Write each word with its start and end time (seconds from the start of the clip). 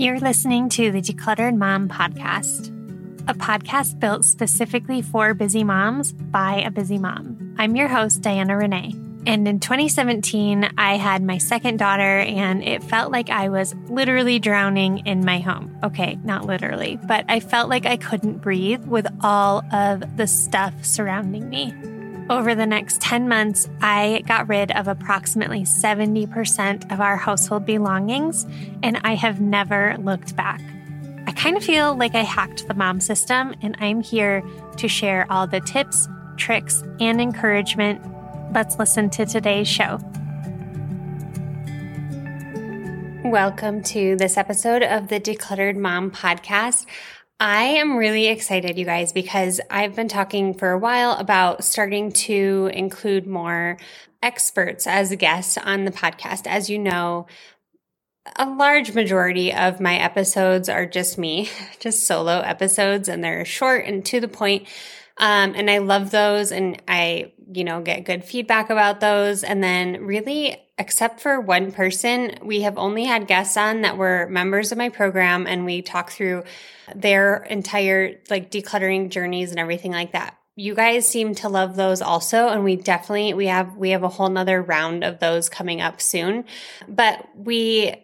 You're 0.00 0.20
listening 0.20 0.68
to 0.70 0.92
the 0.92 1.02
Decluttered 1.02 1.56
Mom 1.56 1.88
Podcast, 1.88 2.68
a 3.28 3.34
podcast 3.34 3.98
built 3.98 4.24
specifically 4.24 5.02
for 5.02 5.34
busy 5.34 5.64
moms 5.64 6.12
by 6.12 6.60
a 6.60 6.70
busy 6.70 6.98
mom. 6.98 7.56
I'm 7.58 7.74
your 7.74 7.88
host, 7.88 8.22
Diana 8.22 8.56
Rene. 8.56 8.94
And 9.26 9.48
in 9.48 9.58
2017, 9.58 10.70
I 10.78 10.98
had 10.98 11.24
my 11.24 11.38
second 11.38 11.80
daughter, 11.80 12.20
and 12.20 12.62
it 12.62 12.84
felt 12.84 13.10
like 13.10 13.28
I 13.28 13.48
was 13.48 13.74
literally 13.88 14.38
drowning 14.38 14.98
in 14.98 15.24
my 15.24 15.40
home. 15.40 15.76
Okay, 15.82 16.16
not 16.22 16.44
literally, 16.44 16.96
but 17.08 17.24
I 17.28 17.40
felt 17.40 17.68
like 17.68 17.84
I 17.84 17.96
couldn't 17.96 18.38
breathe 18.38 18.84
with 18.84 19.08
all 19.20 19.64
of 19.74 20.16
the 20.16 20.28
stuff 20.28 20.84
surrounding 20.84 21.48
me. 21.48 21.74
Over 22.30 22.54
the 22.54 22.66
next 22.66 23.00
10 23.00 23.26
months, 23.26 23.70
I 23.80 24.22
got 24.26 24.50
rid 24.50 24.70
of 24.72 24.86
approximately 24.86 25.62
70% 25.62 26.92
of 26.92 27.00
our 27.00 27.16
household 27.16 27.64
belongings, 27.64 28.44
and 28.82 29.00
I 29.02 29.14
have 29.14 29.40
never 29.40 29.96
looked 29.98 30.36
back. 30.36 30.60
I 31.26 31.32
kind 31.32 31.56
of 31.56 31.64
feel 31.64 31.96
like 31.96 32.14
I 32.14 32.24
hacked 32.24 32.68
the 32.68 32.74
mom 32.74 33.00
system, 33.00 33.54
and 33.62 33.78
I'm 33.80 34.02
here 34.02 34.42
to 34.76 34.88
share 34.88 35.26
all 35.30 35.46
the 35.46 35.60
tips, 35.60 36.06
tricks, 36.36 36.84
and 37.00 37.18
encouragement. 37.18 38.02
Let's 38.52 38.78
listen 38.78 39.08
to 39.10 39.24
today's 39.24 39.66
show. 39.66 39.98
Welcome 43.24 43.82
to 43.84 44.16
this 44.16 44.36
episode 44.36 44.82
of 44.82 45.08
the 45.08 45.18
Decluttered 45.18 45.76
Mom 45.76 46.10
podcast. 46.10 46.84
I 47.40 47.62
am 47.62 47.96
really 47.96 48.26
excited, 48.26 48.78
you 48.78 48.84
guys, 48.84 49.12
because 49.12 49.60
I've 49.70 49.94
been 49.94 50.08
talking 50.08 50.54
for 50.54 50.72
a 50.72 50.78
while 50.78 51.12
about 51.12 51.62
starting 51.62 52.10
to 52.12 52.68
include 52.74 53.28
more 53.28 53.78
experts 54.20 54.88
as 54.88 55.14
guests 55.14 55.56
on 55.56 55.84
the 55.84 55.92
podcast. 55.92 56.48
As 56.48 56.68
you 56.68 56.80
know, 56.80 57.26
a 58.34 58.50
large 58.50 58.92
majority 58.92 59.52
of 59.54 59.80
my 59.80 59.96
episodes 59.96 60.68
are 60.68 60.84
just 60.84 61.16
me, 61.16 61.48
just 61.78 62.06
solo 62.06 62.40
episodes, 62.40 63.08
and 63.08 63.22
they're 63.22 63.44
short 63.44 63.84
and 63.84 64.04
to 64.06 64.18
the 64.18 64.26
point. 64.26 64.66
Um, 65.16 65.54
and 65.54 65.70
I 65.70 65.78
love 65.78 66.10
those 66.10 66.50
and 66.50 66.80
I, 66.88 67.32
you 67.52 67.62
know, 67.62 67.80
get 67.80 68.04
good 68.04 68.24
feedback 68.24 68.70
about 68.70 68.98
those. 68.98 69.44
And 69.44 69.62
then 69.62 70.04
really, 70.04 70.56
except 70.78 71.20
for 71.20 71.40
one 71.40 71.72
person, 71.72 72.36
we 72.42 72.62
have 72.62 72.78
only 72.78 73.04
had 73.04 73.26
guests 73.26 73.56
on 73.56 73.82
that 73.82 73.96
were 73.96 74.26
members 74.28 74.72
of 74.72 74.78
my 74.78 74.88
program 74.88 75.46
and 75.46 75.64
we 75.64 75.82
talk 75.82 76.10
through 76.10 76.44
their 76.94 77.44
entire 77.44 78.20
like 78.30 78.50
decluttering 78.50 79.10
journeys 79.10 79.50
and 79.50 79.58
everything 79.58 79.92
like 79.92 80.12
that. 80.12 80.36
You 80.56 80.74
guys 80.74 81.06
seem 81.06 81.34
to 81.36 81.48
love 81.48 81.76
those 81.76 82.02
also. 82.02 82.48
And 82.48 82.64
we 82.64 82.76
definitely, 82.76 83.34
we 83.34 83.46
have, 83.46 83.76
we 83.76 83.90
have 83.90 84.02
a 84.02 84.08
whole 84.08 84.28
nother 84.28 84.62
round 84.62 85.04
of 85.04 85.20
those 85.20 85.48
coming 85.48 85.80
up 85.80 86.00
soon, 86.00 86.44
but 86.88 87.28
we 87.36 87.94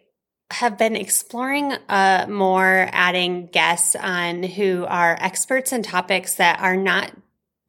have 0.51 0.77
been 0.77 0.95
exploring 0.95 1.73
uh, 1.89 2.27
more 2.29 2.87
adding 2.91 3.47
guests 3.47 3.95
on 3.95 4.43
who 4.43 4.85
are 4.85 5.17
experts 5.19 5.73
in 5.73 5.81
topics 5.81 6.35
that 6.35 6.59
are 6.59 6.77
not 6.77 7.11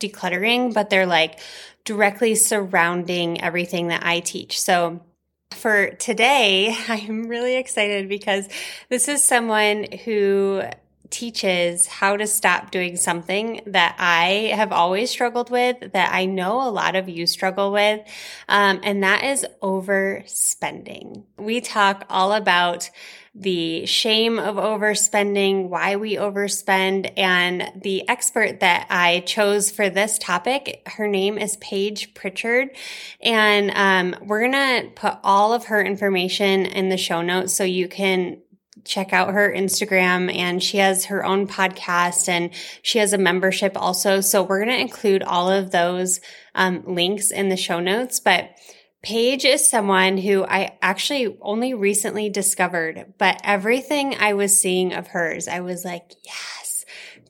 decluttering, 0.00 0.74
but 0.74 0.90
they're 0.90 1.06
like 1.06 1.40
directly 1.84 2.34
surrounding 2.34 3.40
everything 3.40 3.88
that 3.88 4.04
I 4.04 4.20
teach. 4.20 4.60
So 4.60 5.00
for 5.52 5.90
today, 5.90 6.76
I'm 6.88 7.28
really 7.28 7.56
excited 7.56 8.08
because 8.08 8.48
this 8.88 9.08
is 9.08 9.24
someone 9.24 9.86
who 10.04 10.62
teaches 11.10 11.86
how 11.86 12.16
to 12.16 12.26
stop 12.26 12.70
doing 12.70 12.96
something 12.96 13.60
that 13.66 13.94
I 13.98 14.52
have 14.54 14.72
always 14.72 15.10
struggled 15.10 15.50
with, 15.50 15.92
that 15.92 16.12
I 16.12 16.26
know 16.26 16.60
a 16.60 16.70
lot 16.70 16.96
of 16.96 17.08
you 17.08 17.26
struggle 17.26 17.72
with, 17.72 18.00
um, 18.48 18.80
and 18.82 19.02
that 19.02 19.24
is 19.24 19.46
overspending. 19.62 21.24
We 21.38 21.60
talk 21.60 22.04
all 22.10 22.32
about 22.32 22.90
the 23.38 23.84
shame 23.84 24.38
of 24.38 24.56
overspending, 24.56 25.68
why 25.68 25.96
we 25.96 26.16
overspend, 26.16 27.12
and 27.18 27.70
the 27.82 28.08
expert 28.08 28.60
that 28.60 28.86
I 28.88 29.20
chose 29.20 29.70
for 29.70 29.90
this 29.90 30.18
topic, 30.18 30.82
her 30.86 31.06
name 31.06 31.36
is 31.36 31.58
Paige 31.58 32.14
Pritchard, 32.14 32.70
and 33.20 33.70
um, 33.74 34.26
we're 34.26 34.40
gonna 34.40 34.88
put 34.94 35.18
all 35.22 35.52
of 35.52 35.66
her 35.66 35.82
information 35.82 36.64
in 36.64 36.88
the 36.88 36.96
show 36.96 37.20
notes 37.20 37.54
so 37.54 37.62
you 37.62 37.88
can 37.88 38.38
check 38.86 39.12
out 39.12 39.34
her 39.34 39.52
Instagram 39.52 40.34
and 40.34 40.62
she 40.62 40.78
has 40.78 41.06
her 41.06 41.24
own 41.24 41.46
podcast 41.46 42.28
and 42.28 42.50
she 42.82 42.98
has 42.98 43.12
a 43.12 43.18
membership 43.18 43.72
also. 43.76 44.20
So 44.20 44.42
we're 44.42 44.64
going 44.64 44.76
to 44.76 44.80
include 44.80 45.22
all 45.22 45.50
of 45.50 45.72
those 45.72 46.20
um, 46.54 46.82
links 46.86 47.30
in 47.30 47.48
the 47.48 47.56
show 47.56 47.80
notes. 47.80 48.20
But 48.20 48.50
Paige 49.06 49.44
is 49.44 49.70
someone 49.70 50.18
who 50.18 50.44
I 50.44 50.76
actually 50.82 51.36
only 51.40 51.74
recently 51.74 52.28
discovered, 52.28 53.14
but 53.18 53.40
everything 53.44 54.16
I 54.18 54.32
was 54.32 54.58
seeing 54.58 54.92
of 54.92 55.06
hers, 55.06 55.46
I 55.46 55.60
was 55.60 55.84
like, 55.84 56.10
yes 56.24 56.65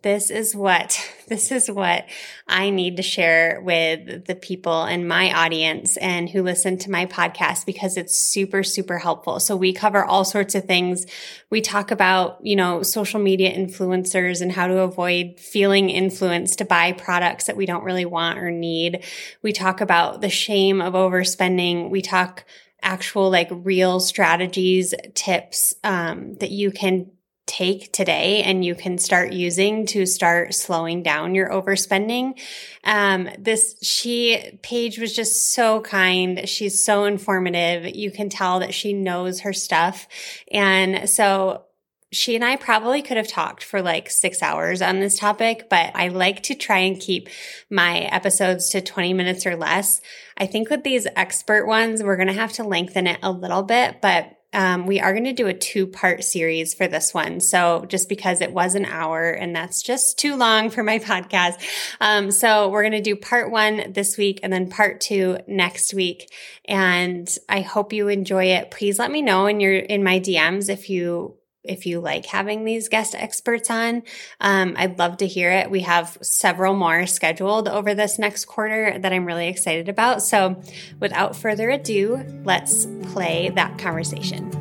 this 0.06 0.30
is 0.30 0.54
what 0.54 1.04
this 1.26 1.50
is 1.50 1.68
what 1.68 2.06
I 2.46 2.70
need 2.70 2.98
to 2.98 3.02
share 3.02 3.60
with 3.60 4.26
the 4.26 4.36
people 4.36 4.84
in 4.84 5.08
my 5.08 5.32
audience 5.32 5.96
and 5.96 6.30
who 6.30 6.44
listen 6.44 6.78
to 6.78 6.92
my 6.92 7.06
podcast 7.06 7.66
because 7.66 7.96
it's 7.96 8.16
super 8.16 8.62
super 8.62 8.98
helpful. 8.98 9.40
So 9.40 9.56
we 9.56 9.72
cover 9.72 10.04
all 10.04 10.24
sorts 10.24 10.54
of 10.54 10.64
things. 10.64 11.06
We 11.50 11.60
talk 11.60 11.90
about, 11.90 12.38
you 12.40 12.54
know, 12.54 12.84
social 12.84 13.18
media 13.18 13.52
influencers 13.52 14.40
and 14.40 14.52
how 14.52 14.68
to 14.68 14.78
avoid 14.78 15.40
feeling 15.40 15.90
influenced 15.90 16.58
to 16.58 16.64
buy 16.64 16.92
products 16.92 17.46
that 17.46 17.56
we 17.56 17.66
don't 17.66 17.82
really 17.82 18.04
want 18.04 18.38
or 18.38 18.52
need. 18.52 19.04
We 19.42 19.52
talk 19.52 19.80
about 19.80 20.20
the 20.20 20.30
shame 20.30 20.80
of 20.80 20.94
overspending. 20.94 21.90
We 21.90 22.00
talk 22.00 22.44
actual 22.80 23.28
like 23.28 23.48
real 23.50 23.98
strategies, 23.98 24.94
tips 25.14 25.74
um, 25.82 26.36
that 26.36 26.52
you 26.52 26.70
can 26.70 27.10
take 27.46 27.92
today 27.92 28.42
and 28.42 28.64
you 28.64 28.74
can 28.74 28.98
start 28.98 29.32
using 29.32 29.86
to 29.86 30.04
start 30.04 30.52
slowing 30.52 31.02
down 31.02 31.34
your 31.34 31.48
overspending. 31.48 32.38
Um, 32.84 33.28
this 33.38 33.76
she 33.82 34.58
Paige 34.62 34.98
was 34.98 35.14
just 35.14 35.52
so 35.52 35.80
kind. 35.80 36.48
She's 36.48 36.84
so 36.84 37.04
informative. 37.04 37.94
You 37.94 38.10
can 38.10 38.28
tell 38.28 38.60
that 38.60 38.74
she 38.74 38.92
knows 38.92 39.40
her 39.40 39.52
stuff. 39.52 40.08
And 40.50 41.08
so 41.08 41.66
she 42.12 42.34
and 42.34 42.44
I 42.44 42.56
probably 42.56 43.02
could 43.02 43.16
have 43.16 43.28
talked 43.28 43.64
for 43.64 43.82
like 43.82 44.10
six 44.10 44.42
hours 44.42 44.80
on 44.80 45.00
this 45.00 45.18
topic, 45.18 45.68
but 45.68 45.90
I 45.94 46.08
like 46.08 46.42
to 46.44 46.54
try 46.54 46.78
and 46.78 46.98
keep 46.98 47.28
my 47.70 48.00
episodes 48.00 48.68
to 48.70 48.80
20 48.80 49.12
minutes 49.12 49.44
or 49.44 49.56
less. 49.56 50.00
I 50.36 50.46
think 50.46 50.70
with 50.70 50.84
these 50.84 51.06
expert 51.16 51.66
ones, 51.66 52.02
we're 52.02 52.16
going 52.16 52.28
to 52.28 52.32
have 52.32 52.52
to 52.54 52.64
lengthen 52.64 53.06
it 53.06 53.18
a 53.22 53.32
little 53.32 53.62
bit, 53.62 54.00
but 54.00 54.35
um, 54.56 54.86
we 54.86 54.98
are 55.00 55.12
going 55.12 55.24
to 55.24 55.34
do 55.34 55.46
a 55.48 55.54
two 55.54 55.86
part 55.86 56.24
series 56.24 56.72
for 56.72 56.88
this 56.88 57.12
one. 57.12 57.40
So 57.40 57.84
just 57.88 58.08
because 58.08 58.40
it 58.40 58.52
was 58.52 58.74
an 58.74 58.86
hour 58.86 59.30
and 59.30 59.54
that's 59.54 59.82
just 59.82 60.18
too 60.18 60.34
long 60.34 60.70
for 60.70 60.82
my 60.82 60.98
podcast. 61.06 61.62
Um, 62.00 62.30
so 62.30 62.70
we're 62.70 62.82
going 62.82 62.92
to 62.92 63.02
do 63.02 63.14
part 63.14 63.50
one 63.50 63.92
this 63.92 64.16
week 64.16 64.40
and 64.42 64.50
then 64.50 64.70
part 64.70 65.02
two 65.02 65.38
next 65.46 65.92
week. 65.92 66.32
And 66.64 67.28
I 67.50 67.60
hope 67.60 67.92
you 67.92 68.08
enjoy 68.08 68.46
it. 68.46 68.70
Please 68.70 68.98
let 68.98 69.10
me 69.10 69.20
know 69.20 69.46
in 69.46 69.60
your, 69.60 69.74
in 69.74 70.02
my 70.02 70.18
DMs 70.18 70.70
if 70.70 70.88
you 70.88 71.36
if 71.68 71.86
you 71.86 72.00
like 72.00 72.26
having 72.26 72.64
these 72.64 72.88
guest 72.88 73.14
experts 73.14 73.70
on. 73.70 74.02
Um, 74.40 74.74
I'd 74.76 74.98
love 74.98 75.18
to 75.18 75.26
hear 75.26 75.50
it. 75.50 75.70
We 75.70 75.80
have 75.80 76.16
several 76.22 76.74
more 76.74 77.06
scheduled 77.06 77.68
over 77.68 77.94
this 77.94 78.18
next 78.18 78.46
quarter 78.46 78.98
that 78.98 79.12
I'm 79.12 79.26
really 79.26 79.48
excited 79.48 79.88
about. 79.88 80.22
So 80.22 80.62
without 81.00 81.36
further 81.36 81.70
ado, 81.70 82.24
let's 82.44 82.86
play 83.12 83.50
that 83.50 83.78
conversation. 83.78 84.55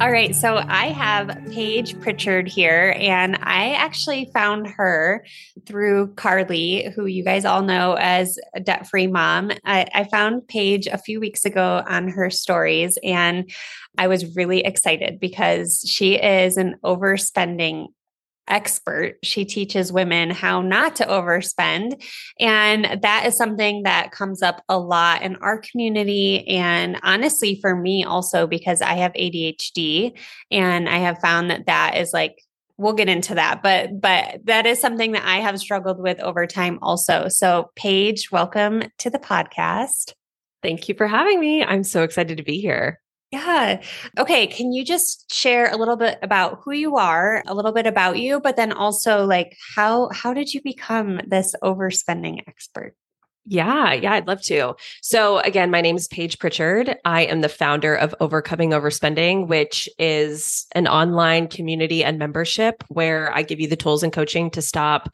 All 0.00 0.12
right, 0.12 0.32
so 0.32 0.58
I 0.58 0.90
have 0.90 1.36
Paige 1.50 1.98
Pritchard 1.98 2.46
here, 2.46 2.94
and 3.00 3.36
I 3.42 3.72
actually 3.72 4.30
found 4.32 4.68
her 4.68 5.26
through 5.66 6.14
Carly, 6.14 6.92
who 6.94 7.06
you 7.06 7.24
guys 7.24 7.44
all 7.44 7.62
know 7.62 7.94
as 7.94 8.38
a 8.54 8.60
debt 8.60 8.86
free 8.86 9.08
mom. 9.08 9.50
I, 9.64 9.88
I 9.92 10.04
found 10.04 10.46
Paige 10.46 10.86
a 10.86 10.98
few 10.98 11.18
weeks 11.18 11.44
ago 11.44 11.82
on 11.84 12.06
her 12.06 12.30
stories, 12.30 12.96
and 13.02 13.50
I 13.98 14.06
was 14.06 14.36
really 14.36 14.60
excited 14.60 15.18
because 15.18 15.84
she 15.84 16.14
is 16.14 16.56
an 16.56 16.76
overspending 16.84 17.88
expert. 18.48 19.16
She 19.22 19.44
teaches 19.44 19.92
women 19.92 20.30
how 20.30 20.62
not 20.62 20.96
to 20.96 21.06
overspend. 21.06 22.02
And 22.40 23.00
that 23.02 23.26
is 23.26 23.36
something 23.36 23.82
that 23.84 24.10
comes 24.10 24.42
up 24.42 24.62
a 24.68 24.78
lot 24.78 25.22
in 25.22 25.36
our 25.36 25.58
community. 25.58 26.46
And 26.48 26.98
honestly, 27.02 27.58
for 27.60 27.76
me 27.76 28.04
also, 28.04 28.46
because 28.46 28.82
I 28.82 28.94
have 28.94 29.12
ADHD 29.12 30.18
and 30.50 30.88
I 30.88 30.98
have 30.98 31.18
found 31.18 31.50
that 31.50 31.66
that 31.66 31.96
is 31.96 32.12
like, 32.12 32.42
we'll 32.78 32.92
get 32.92 33.08
into 33.08 33.34
that 33.34 33.60
but 33.60 34.00
but 34.00 34.38
that 34.44 34.64
is 34.64 34.80
something 34.80 35.10
that 35.10 35.24
i 35.24 35.38
have 35.38 35.58
struggled 35.58 36.00
with 36.00 36.20
over 36.20 36.46
time 36.46 36.78
also 36.80 37.26
so 37.28 37.70
paige 37.74 38.30
welcome 38.30 38.84
to 38.98 39.10
the 39.10 39.18
podcast 39.18 40.12
thank 40.62 40.88
you 40.88 40.94
for 40.94 41.08
having 41.08 41.40
me 41.40 41.64
i'm 41.64 41.82
so 41.82 42.04
excited 42.04 42.36
to 42.36 42.44
be 42.44 42.60
here 42.60 43.00
yeah. 43.30 43.82
Okay. 44.18 44.46
Can 44.46 44.72
you 44.72 44.84
just 44.84 45.32
share 45.32 45.70
a 45.70 45.76
little 45.76 45.96
bit 45.96 46.18
about 46.22 46.60
who 46.64 46.72
you 46.72 46.96
are, 46.96 47.42
a 47.46 47.54
little 47.54 47.72
bit 47.72 47.86
about 47.86 48.18
you, 48.18 48.40
but 48.40 48.56
then 48.56 48.72
also 48.72 49.26
like 49.26 49.56
how 49.76 50.08
how 50.12 50.32
did 50.32 50.54
you 50.54 50.62
become 50.62 51.20
this 51.26 51.54
overspending 51.62 52.42
expert? 52.46 52.94
Yeah, 53.50 53.94
yeah, 53.94 54.12
I'd 54.12 54.26
love 54.26 54.42
to. 54.42 54.74
So, 55.00 55.38
again, 55.38 55.70
my 55.70 55.80
name 55.80 55.96
is 55.96 56.06
Paige 56.06 56.38
Pritchard. 56.38 56.96
I 57.06 57.22
am 57.22 57.40
the 57.40 57.48
founder 57.48 57.94
of 57.94 58.14
Overcoming 58.20 58.70
Overspending, 58.70 59.48
which 59.48 59.88
is 59.98 60.66
an 60.72 60.86
online 60.86 61.48
community 61.48 62.04
and 62.04 62.18
membership 62.18 62.84
where 62.88 63.34
I 63.34 63.40
give 63.40 63.58
you 63.58 63.66
the 63.66 63.76
tools 63.76 64.02
and 64.02 64.12
coaching 64.12 64.50
to 64.50 64.60
stop 64.60 65.08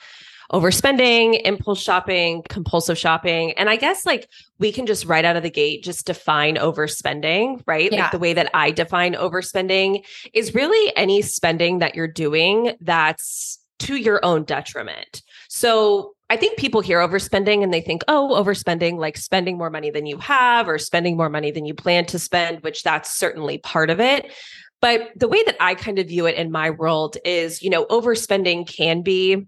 overspending, 0.53 1.41
impulse 1.45 1.83
shopping, 1.83 2.43
compulsive 2.49 2.99
shopping. 2.99 3.53
And 3.53 3.69
I 3.71 3.77
guess 3.77 4.05
like 4.07 4.29
we 4.59 4.73
can 4.73 4.87
just 4.87 5.07
right 5.07 5.25
out 5.25 5.37
of 5.37 5.43
the 5.43 5.51
gate 5.51 5.83
just 5.83 6.07
define 6.07 6.57
overspending, 6.57 7.63
right? 7.67 7.91
Yeah. 7.91 8.03
Like 8.03 8.13
the 8.13 8.19
way 8.19 8.33
that 8.35 8.51
I 8.55 8.71
define 8.71 9.15
overspending 9.15 10.05
is 10.33 10.55
really 10.55 10.95
any 10.97 11.23
spending 11.23 11.79
that 11.79 11.95
you're 11.95 12.09
doing 12.09 12.77
that's 12.81 13.59
to 13.81 13.97
your 13.97 14.25
own 14.25 14.45
detriment. 14.45 15.23
So 15.49 16.15
I 16.31 16.37
think 16.37 16.59
people 16.59 16.81
hear 16.81 17.01
overspending 17.01 17.63
and 17.63 17.73
they 17.73 17.81
think, 17.81 18.03
oh, 18.09 18.41
overspending, 18.43 18.99
like 18.99 19.17
spending 19.17 19.59
more 19.59 19.71
money 19.71 19.91
than 19.91 20.07
you 20.07 20.19
have 20.19 20.69
or 20.69 20.79
spending 20.79 21.17
more 21.17 21.29
money 21.29 21.51
than 21.51 21.67
you 21.67 21.75
plan 21.75 22.07
to 22.07 22.19
spend, 22.19 22.63
which 22.63 22.83
that's 22.83 23.15
certainly 23.15 23.59
part 23.59 23.91
of 23.91 24.01
it. 24.01 24.33
But 24.81 25.11
the 25.17 25.29
way 25.29 25.43
that 25.45 25.57
I 25.61 25.75
kind 25.75 25.99
of 25.99 26.09
view 26.09 26.27
it 26.27 26.37
in 26.37 26.51
my 26.51 26.71
world 26.71 27.17
is, 27.25 27.63
you 27.63 27.71
know, 27.71 27.85
overspending 27.87 28.67
can 28.67 29.03
be 29.03 29.47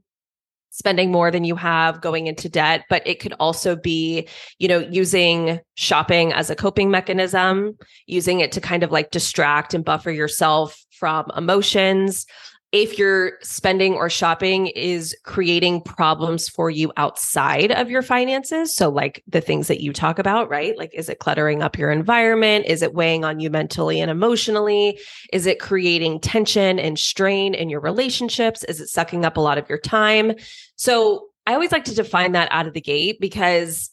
spending 0.77 1.11
more 1.11 1.31
than 1.31 1.43
you 1.43 1.57
have 1.57 2.03
going 2.03 2.27
into 2.27 2.51
debt 2.51 2.85
but 2.91 3.03
it 3.07 3.19
could 3.19 3.33
also 3.41 3.75
be 3.75 4.29
you 4.59 4.69
know 4.69 4.81
using 4.91 5.59
shopping 5.75 6.35
as 6.35 6.51
a 6.51 6.57
coping 6.57 6.91
mechanism 6.91 7.75
using 8.07 8.41
it 8.41 8.53
to 8.53 8.61
kind 8.61 8.83
of 8.83 8.93
like 8.93 9.11
distract 9.11 9.73
and 9.73 9.87
buffer 9.87 10.11
yourself 10.11 10.85
from 10.91 11.25
emotions 11.35 12.27
if 12.73 12.99
your 12.99 13.33
spending 13.43 13.95
or 13.95 14.11
shopping 14.11 14.67
is 14.69 15.17
creating 15.23 15.81
problems 15.81 16.49
for 16.49 16.69
you 16.69 16.93
outside 16.97 17.71
of 17.71 17.91
your 17.91 18.03
finances. 18.03 18.75
So, 18.75 18.89
like 18.89 19.23
the 19.27 19.41
things 19.41 19.69
that 19.69 19.81
you 19.81 19.93
talk 19.93 20.19
about, 20.19 20.51
right? 20.51 20.77
Like, 20.77 20.93
is 20.93 21.09
it 21.09 21.21
cluttering 21.21 21.63
up 21.63 21.79
your 21.79 21.91
environment? 21.91 22.67
Is 22.67 22.83
it 22.83 22.95
weighing 22.95 23.25
on 23.25 23.41
you 23.41 23.51
mentally 23.51 24.01
and 24.01 24.11
emotionally? 24.11 24.99
Is 25.33 25.47
it 25.47 25.61
creating 25.61 26.21
tension 26.21 26.79
and 26.79 26.99
strain 26.99 27.55
in 27.55 27.71
your 27.71 27.81
relationships? 27.81 28.65
Is 28.65 28.81
it 28.81 28.89
sucking 28.89 29.25
up 29.25 29.37
a 29.37 29.41
lot 29.41 29.59
of 29.59 29.69
your 29.69 29.79
time? 29.79 30.33
So, 30.75 31.29
I 31.47 31.55
always 31.55 31.73
like 31.73 31.85
to 31.85 31.95
define 31.95 32.33
that 32.33 32.49
out 32.51 32.67
of 32.67 32.75
the 32.75 32.81
gate 32.81 33.21
because 33.21 33.91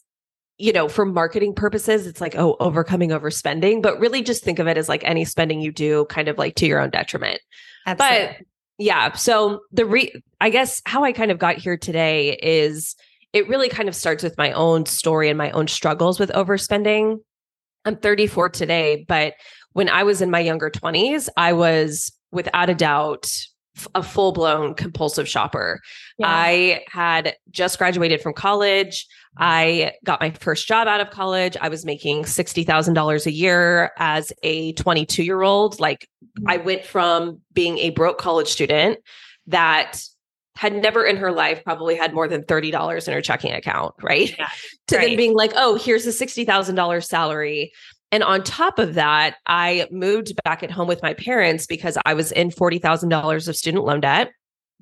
you 0.56 0.72
know, 0.72 0.88
for 0.88 1.04
marketing 1.04 1.52
purposes, 1.52 2.06
it's 2.06 2.20
like, 2.20 2.36
oh, 2.36 2.56
overcoming 2.60 3.10
overspending, 3.10 3.82
but 3.82 3.98
really 3.98 4.22
just 4.22 4.44
think 4.44 4.60
of 4.60 4.68
it 4.68 4.78
as 4.78 4.88
like 4.88 5.02
any 5.02 5.24
spending 5.24 5.60
you 5.60 5.72
do 5.72 6.04
kind 6.04 6.28
of 6.28 6.38
like 6.38 6.54
to 6.54 6.66
your 6.66 6.78
own 6.78 6.90
detriment. 6.90 7.40
Absolutely. 7.86 8.36
But 8.38 8.46
yeah. 8.78 9.12
So 9.12 9.60
the 9.72 9.86
re 9.86 10.12
I 10.40 10.50
guess 10.50 10.82
how 10.86 11.04
I 11.04 11.12
kind 11.12 11.30
of 11.30 11.38
got 11.38 11.56
here 11.56 11.76
today 11.76 12.38
is 12.42 12.96
it 13.32 13.48
really 13.48 13.68
kind 13.68 13.88
of 13.88 13.96
starts 13.96 14.22
with 14.22 14.38
my 14.38 14.52
own 14.52 14.86
story 14.86 15.28
and 15.28 15.38
my 15.38 15.50
own 15.50 15.66
struggles 15.66 16.20
with 16.20 16.30
overspending. 16.30 17.18
I'm 17.84 17.96
34 17.96 18.50
today, 18.50 19.04
but 19.06 19.34
when 19.72 19.88
I 19.88 20.04
was 20.04 20.22
in 20.22 20.30
my 20.30 20.38
younger 20.38 20.70
20s, 20.70 21.28
I 21.36 21.52
was 21.52 22.12
without 22.30 22.70
a 22.70 22.74
doubt 22.74 23.30
a 23.94 24.02
full 24.02 24.32
blown 24.32 24.74
compulsive 24.74 25.28
shopper. 25.28 25.80
Yeah. 26.18 26.26
I 26.28 26.84
had 26.88 27.34
just 27.50 27.78
graduated 27.78 28.20
from 28.20 28.32
college. 28.32 29.06
I 29.36 29.92
got 30.04 30.20
my 30.20 30.30
first 30.30 30.68
job 30.68 30.86
out 30.86 31.00
of 31.00 31.10
college. 31.10 31.56
I 31.60 31.68
was 31.68 31.84
making 31.84 32.22
$60,000 32.22 33.26
a 33.26 33.32
year 33.32 33.90
as 33.98 34.32
a 34.42 34.72
22 34.74 35.24
year 35.24 35.42
old. 35.42 35.80
Like. 35.80 36.08
I 36.46 36.56
mm-hmm. 36.56 36.66
went 36.66 36.84
from 36.84 37.40
being 37.52 37.78
a 37.78 37.90
broke 37.90 38.18
college 38.18 38.48
student 38.48 38.98
that 39.46 40.02
had 40.56 40.74
never 40.74 41.04
in 41.04 41.16
her 41.16 41.32
life 41.32 41.64
probably 41.64 41.96
had 41.96 42.14
more 42.14 42.28
than 42.28 42.42
$30 42.42 43.08
in 43.08 43.14
her 43.14 43.20
checking 43.20 43.52
account, 43.52 43.94
right? 44.02 44.36
Yeah. 44.38 44.48
to 44.88 44.96
right. 44.96 45.08
then 45.08 45.16
being 45.16 45.34
like, 45.34 45.52
oh, 45.56 45.76
here's 45.76 46.06
a 46.06 46.10
$60,000 46.10 47.04
salary. 47.04 47.72
And 48.12 48.22
on 48.22 48.44
top 48.44 48.78
of 48.78 48.94
that, 48.94 49.36
I 49.46 49.88
moved 49.90 50.32
back 50.44 50.62
at 50.62 50.70
home 50.70 50.86
with 50.86 51.02
my 51.02 51.14
parents 51.14 51.66
because 51.66 51.98
I 52.04 52.14
was 52.14 52.30
in 52.30 52.50
$40,000 52.50 53.48
of 53.48 53.56
student 53.56 53.84
loan 53.84 54.00
debt 54.00 54.30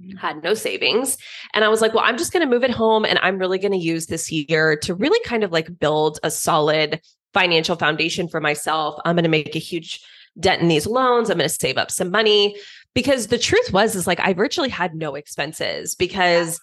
mm-hmm. 0.00 0.16
had 0.18 0.42
no 0.42 0.52
savings. 0.52 1.16
And 1.54 1.64
I 1.64 1.68
was 1.68 1.80
like, 1.80 1.94
well, 1.94 2.04
I'm 2.04 2.18
just 2.18 2.32
going 2.32 2.46
to 2.46 2.50
move 2.50 2.64
it 2.64 2.70
home 2.70 3.04
and 3.06 3.18
I'm 3.22 3.38
really 3.38 3.58
going 3.58 3.72
to 3.72 3.78
use 3.78 4.06
this 4.06 4.30
year 4.30 4.76
to 4.82 4.94
really 4.94 5.20
kind 5.24 5.44
of 5.44 5.52
like 5.52 5.78
build 5.78 6.18
a 6.22 6.30
solid 6.30 7.00
financial 7.32 7.76
foundation 7.76 8.28
for 8.28 8.40
myself. 8.40 9.00
I'm 9.04 9.16
going 9.16 9.24
to 9.24 9.30
make 9.30 9.56
a 9.56 9.60
huge 9.60 10.00
dent 10.38 10.62
in 10.62 10.68
these 10.68 10.86
loans. 10.86 11.30
I'm 11.30 11.38
going 11.38 11.48
to 11.48 11.54
save 11.54 11.78
up 11.78 11.90
some 11.90 12.10
money 12.10 12.56
because 12.94 13.28
the 13.28 13.38
truth 13.38 13.72
was 13.72 13.94
is 13.94 14.06
like 14.06 14.20
I 14.20 14.32
virtually 14.32 14.68
had 14.68 14.94
no 14.94 15.14
expenses 15.14 15.94
because 15.94 16.60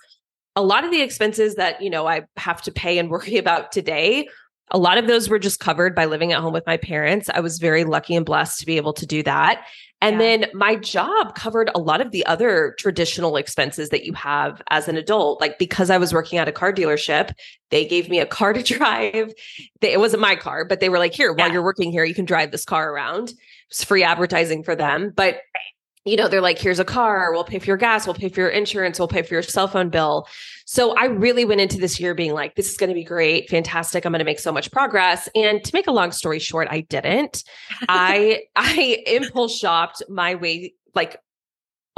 a 0.55 0.63
lot 0.63 0.83
of 0.83 0.91
the 0.91 1.01
expenses 1.01 1.55
that, 1.55 1.81
you 1.81 1.89
know, 1.89 2.07
I 2.07 2.23
have 2.37 2.61
to 2.63 2.71
pay 2.71 2.97
and 2.97 3.09
worry 3.11 3.37
about 3.37 3.71
today 3.71 4.27
a 4.71 4.77
lot 4.77 4.97
of 4.97 5.07
those 5.07 5.29
were 5.29 5.39
just 5.39 5.59
covered 5.59 5.95
by 5.95 6.05
living 6.05 6.31
at 6.31 6.41
home 6.41 6.53
with 6.53 6.65
my 6.65 6.77
parents. 6.77 7.29
I 7.33 7.39
was 7.39 7.57
very 7.57 7.83
lucky 7.83 8.15
and 8.15 8.25
blessed 8.25 8.59
to 8.59 8.65
be 8.65 8.77
able 8.77 8.93
to 8.93 9.05
do 9.05 9.23
that. 9.23 9.65
And 10.01 10.13
yeah. 10.13 10.19
then 10.19 10.45
my 10.53 10.75
job 10.75 11.35
covered 11.35 11.69
a 11.75 11.79
lot 11.79 12.01
of 12.01 12.11
the 12.11 12.25
other 12.25 12.75
traditional 12.77 13.35
expenses 13.35 13.89
that 13.89 14.05
you 14.05 14.13
have 14.13 14.61
as 14.69 14.87
an 14.87 14.95
adult. 14.95 15.41
Like 15.41 15.57
because 15.59 15.89
I 15.89 15.97
was 15.97 16.13
working 16.13 16.39
at 16.39 16.47
a 16.47 16.53
car 16.53 16.71
dealership, 16.71 17.33
they 17.69 17.85
gave 17.85 18.09
me 18.09 18.19
a 18.19 18.25
car 18.25 18.53
to 18.53 18.63
drive. 18.77 19.33
They, 19.81 19.91
it 19.91 19.99
wasn't 19.99 20.21
my 20.21 20.35
car, 20.35 20.65
but 20.65 20.79
they 20.79 20.89
were 20.89 20.99
like, 20.99 21.13
here, 21.13 21.33
yeah. 21.35 21.43
while 21.43 21.53
you're 21.53 21.63
working 21.63 21.91
here, 21.91 22.05
you 22.05 22.15
can 22.15 22.25
drive 22.25 22.51
this 22.51 22.65
car 22.65 22.93
around. 22.93 23.33
It's 23.69 23.83
free 23.83 24.03
advertising 24.03 24.63
for 24.63 24.75
them. 24.75 25.11
But 25.15 25.41
you 26.05 26.15
know, 26.15 26.27
they're 26.27 26.41
like, 26.41 26.57
here's 26.57 26.79
a 26.79 26.85
car, 26.85 27.31
we'll 27.33 27.43
pay 27.43 27.59
for 27.59 27.65
your 27.65 27.77
gas, 27.77 28.07
we'll 28.07 28.15
pay 28.15 28.29
for 28.29 28.39
your 28.39 28.49
insurance, 28.49 28.97
we'll 28.97 29.07
pay 29.07 29.21
for 29.21 29.33
your 29.33 29.43
cell 29.43 29.67
phone 29.67 29.89
bill. 29.89 30.27
So 30.65 30.95
I 30.95 31.05
really 31.05 31.45
went 31.45 31.61
into 31.61 31.77
this 31.77 31.99
year 31.99 32.15
being 32.15 32.33
like, 32.33 32.55
this 32.55 32.71
is 32.71 32.77
going 32.77 32.89
to 32.89 32.93
be 32.93 33.03
great, 33.03 33.49
fantastic. 33.49 34.05
I'm 34.05 34.11
going 34.11 34.19
to 34.19 34.25
make 34.25 34.39
so 34.39 34.51
much 34.51 34.71
progress. 34.71 35.27
And 35.35 35.63
to 35.63 35.71
make 35.73 35.87
a 35.87 35.91
long 35.91 36.11
story 36.11 36.39
short, 36.39 36.67
I 36.71 36.81
didn't. 36.81 37.43
I 37.87 38.43
I 38.55 39.03
impulse 39.07 39.57
shopped 39.57 40.01
my 40.09 40.35
way 40.35 40.73
like 40.95 41.17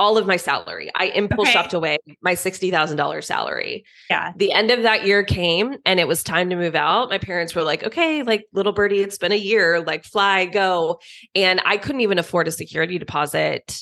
all 0.01 0.17
of 0.17 0.25
my 0.25 0.35
salary. 0.35 0.89
I 0.95 1.05
impulse 1.09 1.47
okay. 1.47 1.53
shopped 1.53 1.75
away 1.75 1.99
my 2.23 2.33
$60,000 2.33 3.23
salary. 3.23 3.85
Yeah. 4.09 4.33
The 4.35 4.51
end 4.51 4.71
of 4.71 4.81
that 4.81 5.05
year 5.05 5.23
came 5.23 5.77
and 5.85 5.99
it 5.99 6.07
was 6.07 6.23
time 6.23 6.49
to 6.49 6.55
move 6.55 6.73
out. 6.73 7.11
My 7.11 7.19
parents 7.19 7.53
were 7.53 7.61
like, 7.61 7.83
okay, 7.83 8.23
like 8.23 8.47
little 8.51 8.73
birdie, 8.73 9.01
it's 9.01 9.19
been 9.19 9.31
a 9.31 9.35
year, 9.35 9.79
like 9.79 10.03
fly, 10.03 10.45
go. 10.45 10.99
And 11.35 11.61
I 11.65 11.77
couldn't 11.77 12.01
even 12.01 12.17
afford 12.17 12.47
a 12.47 12.51
security 12.51 12.97
deposit 12.97 13.79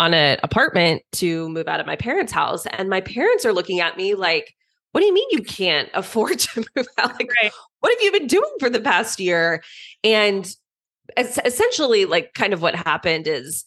on 0.00 0.14
an 0.14 0.40
apartment 0.42 1.02
to 1.12 1.48
move 1.50 1.68
out 1.68 1.78
of 1.78 1.86
my 1.86 1.94
parents' 1.94 2.32
house. 2.32 2.66
And 2.66 2.90
my 2.90 3.00
parents 3.00 3.46
are 3.46 3.52
looking 3.52 3.78
at 3.78 3.96
me 3.96 4.16
like, 4.16 4.52
what 4.90 5.00
do 5.00 5.06
you 5.06 5.14
mean 5.14 5.28
you 5.30 5.44
can't 5.44 5.88
afford 5.94 6.38
to 6.40 6.64
move 6.74 6.88
out? 6.98 7.12
Like, 7.12 7.30
right. 7.40 7.52
what 7.78 7.92
have 7.92 8.02
you 8.02 8.10
been 8.10 8.26
doing 8.26 8.50
for 8.58 8.68
the 8.68 8.80
past 8.80 9.20
year? 9.20 9.62
And 10.02 10.52
essentially, 11.16 12.04
like, 12.04 12.34
kind 12.34 12.52
of 12.52 12.62
what 12.62 12.74
happened 12.74 13.28
is 13.28 13.64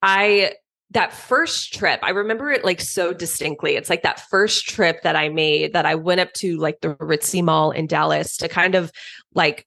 I, 0.00 0.52
that 0.90 1.12
first 1.12 1.74
trip, 1.74 2.00
I 2.02 2.10
remember 2.10 2.50
it 2.50 2.64
like 2.64 2.80
so 2.80 3.12
distinctly. 3.12 3.76
It's 3.76 3.90
like 3.90 4.02
that 4.02 4.20
first 4.30 4.68
trip 4.68 5.02
that 5.02 5.16
I 5.16 5.28
made 5.28 5.74
that 5.74 5.84
I 5.84 5.94
went 5.94 6.20
up 6.20 6.32
to 6.34 6.56
like 6.56 6.80
the 6.80 6.94
Ritzy 6.94 7.42
Mall 7.42 7.70
in 7.70 7.86
Dallas 7.86 8.36
to 8.38 8.48
kind 8.48 8.74
of 8.74 8.90
like 9.34 9.66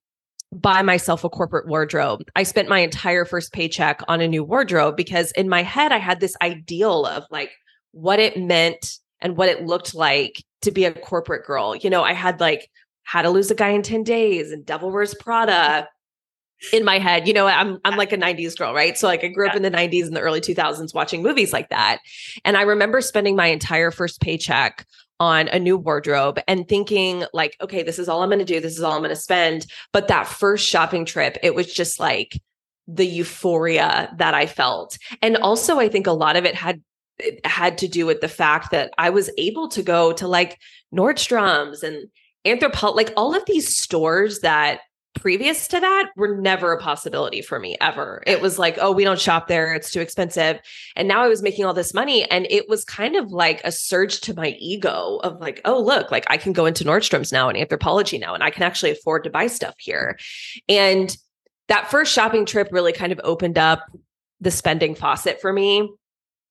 buy 0.51 0.81
myself 0.81 1.23
a 1.23 1.29
corporate 1.29 1.67
wardrobe. 1.67 2.23
I 2.35 2.43
spent 2.43 2.69
my 2.69 2.79
entire 2.79 3.23
first 3.23 3.53
paycheck 3.53 4.01
on 4.07 4.19
a 4.19 4.27
new 4.27 4.43
wardrobe 4.43 4.97
because 4.97 5.31
in 5.33 5.47
my 5.47 5.63
head, 5.63 5.91
I 5.91 5.97
had 5.97 6.19
this 6.19 6.35
ideal 6.41 7.05
of 7.05 7.23
like 7.29 7.51
what 7.91 8.19
it 8.19 8.37
meant 8.37 8.97
and 9.21 9.37
what 9.37 9.49
it 9.49 9.65
looked 9.65 9.93
like 9.93 10.43
to 10.63 10.71
be 10.71 10.85
a 10.85 10.93
corporate 10.93 11.45
girl. 11.45 11.75
You 11.75 11.89
know, 11.89 12.03
I 12.03 12.13
had 12.13 12.39
like 12.39 12.69
how 13.03 13.21
to 13.21 13.29
lose 13.29 13.51
a 13.51 13.55
guy 13.55 13.69
in 13.69 13.83
10 13.83 14.03
days 14.03 14.51
and 14.51 14.65
Devil 14.65 14.91
Wears 14.91 15.13
Prada 15.13 15.87
in 16.71 16.85
my 16.85 16.99
head. 16.99 17.27
You 17.27 17.33
know, 17.33 17.47
I'm 17.47 17.79
I'm 17.85 17.97
like 17.97 18.11
a 18.11 18.17
90s 18.17 18.57
girl, 18.57 18.73
right? 18.73 18.97
So 18.97 19.07
like 19.07 19.23
I 19.23 19.27
grew 19.27 19.47
up 19.47 19.55
in 19.55 19.63
the 19.63 19.71
90s 19.71 20.05
and 20.05 20.15
the 20.15 20.21
early 20.21 20.41
2000s 20.41 20.93
watching 20.93 21.21
movies 21.21 21.53
like 21.53 21.69
that. 21.69 21.99
And 22.45 22.57
I 22.57 22.61
remember 22.63 23.01
spending 23.01 23.35
my 23.35 23.47
entire 23.47 23.91
first 23.91 24.21
paycheck 24.21 24.85
on 25.21 25.47
a 25.49 25.59
new 25.59 25.77
wardrobe 25.77 26.39
and 26.47 26.67
thinking 26.67 27.23
like 27.31 27.55
okay 27.61 27.83
this 27.83 27.99
is 27.99 28.09
all 28.09 28.23
i'm 28.23 28.29
going 28.29 28.39
to 28.39 28.45
do 28.45 28.59
this 28.59 28.75
is 28.75 28.81
all 28.81 28.93
i'm 28.93 29.01
going 29.01 29.09
to 29.09 29.15
spend 29.15 29.67
but 29.93 30.07
that 30.07 30.27
first 30.27 30.67
shopping 30.67 31.05
trip 31.05 31.37
it 31.43 31.53
was 31.53 31.71
just 31.71 31.99
like 31.99 32.41
the 32.87 33.05
euphoria 33.05 34.11
that 34.17 34.33
i 34.33 34.47
felt 34.47 34.97
and 35.21 35.37
also 35.37 35.77
i 35.77 35.87
think 35.87 36.07
a 36.07 36.11
lot 36.11 36.35
of 36.35 36.43
it 36.43 36.55
had 36.55 36.81
it 37.19 37.45
had 37.45 37.77
to 37.77 37.87
do 37.87 38.07
with 38.07 38.19
the 38.19 38.27
fact 38.27 38.71
that 38.71 38.91
i 38.97 39.11
was 39.11 39.29
able 39.37 39.67
to 39.67 39.83
go 39.83 40.11
to 40.11 40.27
like 40.27 40.57
nordstrom's 40.91 41.83
and 41.83 42.07
anthropologie 42.43 42.95
like 42.95 43.13
all 43.15 43.35
of 43.35 43.45
these 43.45 43.77
stores 43.77 44.39
that 44.39 44.79
previous 45.13 45.67
to 45.67 45.79
that 45.79 46.09
were 46.15 46.37
never 46.37 46.71
a 46.71 46.79
possibility 46.79 47.41
for 47.41 47.59
me 47.59 47.77
ever. 47.81 48.23
It 48.25 48.41
was 48.41 48.57
like, 48.57 48.77
oh, 48.79 48.91
we 48.91 49.03
don't 49.03 49.19
shop 49.19 49.47
there. 49.47 49.73
It's 49.73 49.91
too 49.91 49.99
expensive. 49.99 50.59
And 50.95 51.07
now 51.07 51.21
I 51.21 51.27
was 51.27 51.41
making 51.41 51.65
all 51.65 51.73
this 51.73 51.93
money. 51.93 52.29
And 52.29 52.47
it 52.49 52.69
was 52.69 52.85
kind 52.85 53.15
of 53.15 53.31
like 53.31 53.61
a 53.63 53.71
surge 53.71 54.21
to 54.21 54.33
my 54.33 54.55
ego 54.59 55.19
of 55.23 55.39
like, 55.39 55.61
oh, 55.65 55.81
look, 55.81 56.11
like 56.11 56.25
I 56.29 56.37
can 56.37 56.53
go 56.53 56.65
into 56.65 56.83
Nordstrom's 56.83 57.31
now 57.31 57.49
and 57.49 57.57
Anthropologie 57.57 58.19
now, 58.19 58.33
and 58.33 58.43
I 58.43 58.49
can 58.49 58.63
actually 58.63 58.91
afford 58.91 59.23
to 59.25 59.29
buy 59.29 59.47
stuff 59.47 59.75
here. 59.77 60.17
And 60.67 61.15
that 61.67 61.91
first 61.91 62.13
shopping 62.13 62.45
trip 62.45 62.69
really 62.71 62.93
kind 62.93 63.11
of 63.11 63.21
opened 63.23 63.57
up 63.57 63.85
the 64.39 64.51
spending 64.51 64.95
faucet 64.95 65.39
for 65.39 65.53
me. 65.53 65.89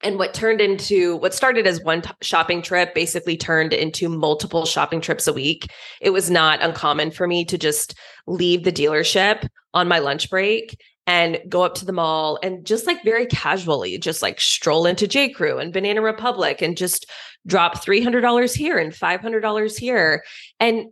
And 0.03 0.19
what 0.19 0.33
turned 0.33 0.61
into 0.61 1.17
what 1.17 1.35
started 1.35 1.67
as 1.67 1.83
one 1.83 2.03
t- 2.03 2.11
shopping 2.23 2.63
trip 2.63 2.95
basically 2.95 3.37
turned 3.37 3.73
into 3.73 4.09
multiple 4.09 4.65
shopping 4.65 5.01
trips 5.01 5.27
a 5.27 5.33
week. 5.33 5.71
It 6.01 6.11
was 6.11 6.31
not 6.31 6.63
uncommon 6.63 7.11
for 7.11 7.27
me 7.27 7.45
to 7.47 7.59
just 7.59 7.95
leave 8.27 8.65
the 8.65 8.73
dealership 8.73 9.47
on 9.75 9.89
my 9.89 9.99
lunch 9.99 10.31
break 10.31 10.81
and 11.07 11.41
go 11.49 11.63
up 11.63 11.75
to 11.75 11.85
the 11.85 11.93
mall 11.93 12.39
and 12.43 12.65
just 12.65 12.87
like 12.87 13.03
very 13.03 13.27
casually, 13.27 13.99
just 13.99 14.23
like 14.23 14.41
stroll 14.41 14.87
into 14.87 15.09
J. 15.09 15.29
Crew 15.29 15.59
and 15.59 15.73
Banana 15.73 16.03
Republic 16.03 16.63
and 16.63 16.77
just 16.77 17.07
drop 17.47 17.85
$300 17.85 18.57
here 18.57 18.79
and 18.79 18.93
$500 18.93 19.79
here. 19.79 20.23
And 20.61 20.87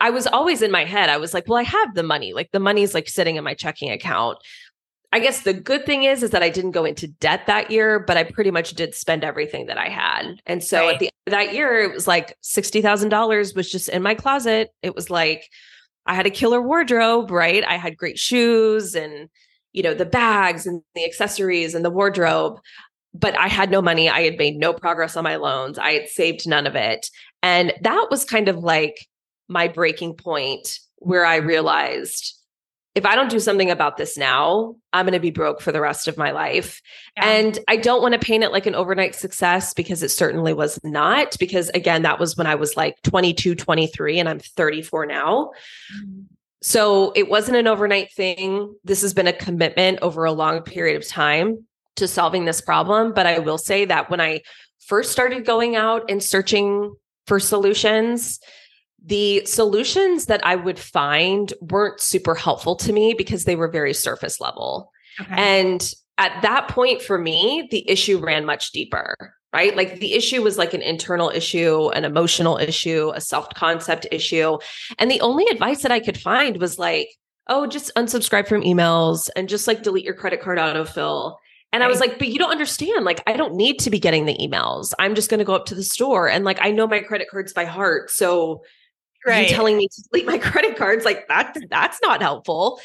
I 0.00 0.10
was 0.10 0.26
always 0.26 0.60
in 0.60 0.70
my 0.70 0.84
head, 0.84 1.08
I 1.08 1.16
was 1.16 1.32
like, 1.32 1.48
well, 1.48 1.58
I 1.58 1.62
have 1.62 1.94
the 1.94 2.02
money. 2.02 2.34
Like 2.34 2.50
the 2.50 2.60
money's 2.60 2.92
like 2.92 3.08
sitting 3.08 3.36
in 3.36 3.44
my 3.44 3.54
checking 3.54 3.90
account. 3.90 4.38
I 5.14 5.20
guess 5.20 5.42
the 5.42 5.54
good 5.54 5.86
thing 5.86 6.02
is 6.02 6.24
is 6.24 6.30
that 6.30 6.42
I 6.42 6.50
didn't 6.50 6.72
go 6.72 6.84
into 6.84 7.06
debt 7.06 7.46
that 7.46 7.70
year, 7.70 8.00
but 8.00 8.16
I 8.16 8.24
pretty 8.24 8.50
much 8.50 8.72
did 8.72 8.96
spend 8.96 9.22
everything 9.22 9.66
that 9.66 9.78
I 9.78 9.88
had. 9.88 10.40
And 10.44 10.62
so 10.62 10.80
right. 10.80 10.94
at 10.94 10.98
the 10.98 11.06
end 11.06 11.12
of 11.28 11.30
that 11.30 11.54
year, 11.54 11.82
it 11.82 11.94
was 11.94 12.08
like 12.08 12.36
$60,000 12.42 13.54
was 13.54 13.70
just 13.70 13.88
in 13.88 14.02
my 14.02 14.16
closet. 14.16 14.70
It 14.82 14.96
was 14.96 15.10
like 15.10 15.48
I 16.04 16.14
had 16.14 16.26
a 16.26 16.30
killer 16.30 16.60
wardrobe, 16.60 17.30
right? 17.30 17.62
I 17.62 17.76
had 17.76 17.96
great 17.96 18.18
shoes 18.18 18.96
and 18.96 19.28
you 19.72 19.84
know, 19.84 19.94
the 19.94 20.04
bags 20.04 20.66
and 20.66 20.82
the 20.96 21.04
accessories 21.04 21.76
and 21.76 21.84
the 21.84 21.90
wardrobe, 21.90 22.58
but 23.12 23.38
I 23.38 23.46
had 23.46 23.70
no 23.70 23.80
money. 23.80 24.10
I 24.10 24.22
had 24.22 24.36
made 24.36 24.56
no 24.56 24.72
progress 24.72 25.16
on 25.16 25.22
my 25.22 25.36
loans. 25.36 25.78
I 25.78 25.92
had 25.92 26.08
saved 26.08 26.48
none 26.48 26.66
of 26.66 26.74
it. 26.74 27.08
And 27.40 27.72
that 27.82 28.08
was 28.10 28.24
kind 28.24 28.48
of 28.48 28.58
like 28.58 28.96
my 29.46 29.68
breaking 29.68 30.14
point 30.14 30.80
where 30.96 31.24
I 31.24 31.36
realized 31.36 32.34
if 32.94 33.04
I 33.04 33.16
don't 33.16 33.30
do 33.30 33.40
something 33.40 33.70
about 33.70 33.96
this 33.96 34.16
now, 34.16 34.76
I'm 34.92 35.04
going 35.04 35.14
to 35.14 35.20
be 35.20 35.32
broke 35.32 35.60
for 35.60 35.72
the 35.72 35.80
rest 35.80 36.06
of 36.06 36.16
my 36.16 36.30
life. 36.30 36.80
Yeah. 37.16 37.28
And 37.28 37.58
I 37.66 37.76
don't 37.76 38.02
want 38.02 38.14
to 38.14 38.20
paint 38.20 38.44
it 38.44 38.52
like 38.52 38.66
an 38.66 38.76
overnight 38.76 39.16
success 39.16 39.74
because 39.74 40.02
it 40.02 40.10
certainly 40.10 40.54
was 40.54 40.78
not. 40.84 41.36
Because 41.40 41.70
again, 41.70 42.02
that 42.02 42.20
was 42.20 42.36
when 42.36 42.46
I 42.46 42.54
was 42.54 42.76
like 42.76 43.02
22, 43.02 43.56
23, 43.56 44.20
and 44.20 44.28
I'm 44.28 44.38
34 44.38 45.06
now. 45.06 45.50
Mm-hmm. 45.96 46.22
So 46.62 47.12
it 47.14 47.28
wasn't 47.28 47.58
an 47.58 47.66
overnight 47.66 48.12
thing. 48.12 48.74
This 48.84 49.02
has 49.02 49.12
been 49.12 49.26
a 49.26 49.34
commitment 49.34 49.98
over 50.00 50.24
a 50.24 50.32
long 50.32 50.62
period 50.62 50.96
of 50.96 51.06
time 51.06 51.66
to 51.96 52.08
solving 52.08 52.44
this 52.44 52.60
problem. 52.60 53.12
But 53.12 53.26
I 53.26 53.40
will 53.40 53.58
say 53.58 53.84
that 53.84 54.08
when 54.08 54.20
I 54.20 54.42
first 54.86 55.12
started 55.12 55.44
going 55.44 55.76
out 55.76 56.10
and 56.10 56.22
searching 56.22 56.94
for 57.26 57.40
solutions, 57.40 58.40
the 59.06 59.44
solutions 59.44 60.26
that 60.26 60.44
I 60.46 60.56
would 60.56 60.78
find 60.78 61.52
weren't 61.60 62.00
super 62.00 62.34
helpful 62.34 62.74
to 62.76 62.92
me 62.92 63.14
because 63.14 63.44
they 63.44 63.56
were 63.56 63.68
very 63.68 63.92
surface 63.92 64.40
level. 64.40 64.90
Okay. 65.20 65.34
And 65.36 65.92
at 66.18 66.40
that 66.42 66.68
point 66.68 67.02
for 67.02 67.18
me, 67.18 67.68
the 67.70 67.88
issue 67.88 68.18
ran 68.18 68.46
much 68.46 68.72
deeper, 68.72 69.34
right? 69.52 69.76
Like 69.76 70.00
the 70.00 70.14
issue 70.14 70.42
was 70.42 70.56
like 70.56 70.72
an 70.72 70.82
internal 70.82 71.30
issue, 71.30 71.88
an 71.90 72.04
emotional 72.04 72.56
issue, 72.56 73.12
a 73.14 73.20
self 73.20 73.48
concept 73.50 74.06
issue. 74.10 74.58
And 74.98 75.10
the 75.10 75.20
only 75.20 75.44
advice 75.46 75.82
that 75.82 75.92
I 75.92 76.00
could 76.00 76.18
find 76.18 76.58
was 76.58 76.78
like, 76.78 77.08
oh, 77.48 77.66
just 77.66 77.94
unsubscribe 77.96 78.48
from 78.48 78.62
emails 78.62 79.28
and 79.36 79.48
just 79.48 79.66
like 79.66 79.82
delete 79.82 80.04
your 80.04 80.14
credit 80.14 80.40
card 80.40 80.58
autofill. 80.58 81.36
And 81.72 81.80
right. 81.80 81.86
I 81.86 81.90
was 81.90 82.00
like, 82.00 82.18
but 82.18 82.28
you 82.28 82.38
don't 82.38 82.52
understand. 82.52 83.04
Like, 83.04 83.20
I 83.26 83.36
don't 83.36 83.54
need 83.54 83.80
to 83.80 83.90
be 83.90 83.98
getting 83.98 84.24
the 84.24 84.36
emails. 84.36 84.94
I'm 84.98 85.14
just 85.14 85.28
going 85.28 85.40
to 85.40 85.44
go 85.44 85.54
up 85.54 85.66
to 85.66 85.74
the 85.74 85.82
store 85.82 86.28
and 86.28 86.44
like, 86.44 86.58
I 86.62 86.70
know 86.70 86.86
my 86.86 87.00
credit 87.00 87.28
cards 87.28 87.52
by 87.52 87.64
heart. 87.64 88.10
So 88.10 88.62
right. 89.26 89.48
you 89.48 89.54
telling 89.54 89.76
me 89.76 89.88
to 89.88 90.02
delete 90.10 90.26
my 90.26 90.38
credit 90.50 90.76
cards 90.76 91.04
like 91.04 91.26
that 91.28 91.56
that's 91.70 91.98
not 92.02 92.20
helpful 92.20 92.80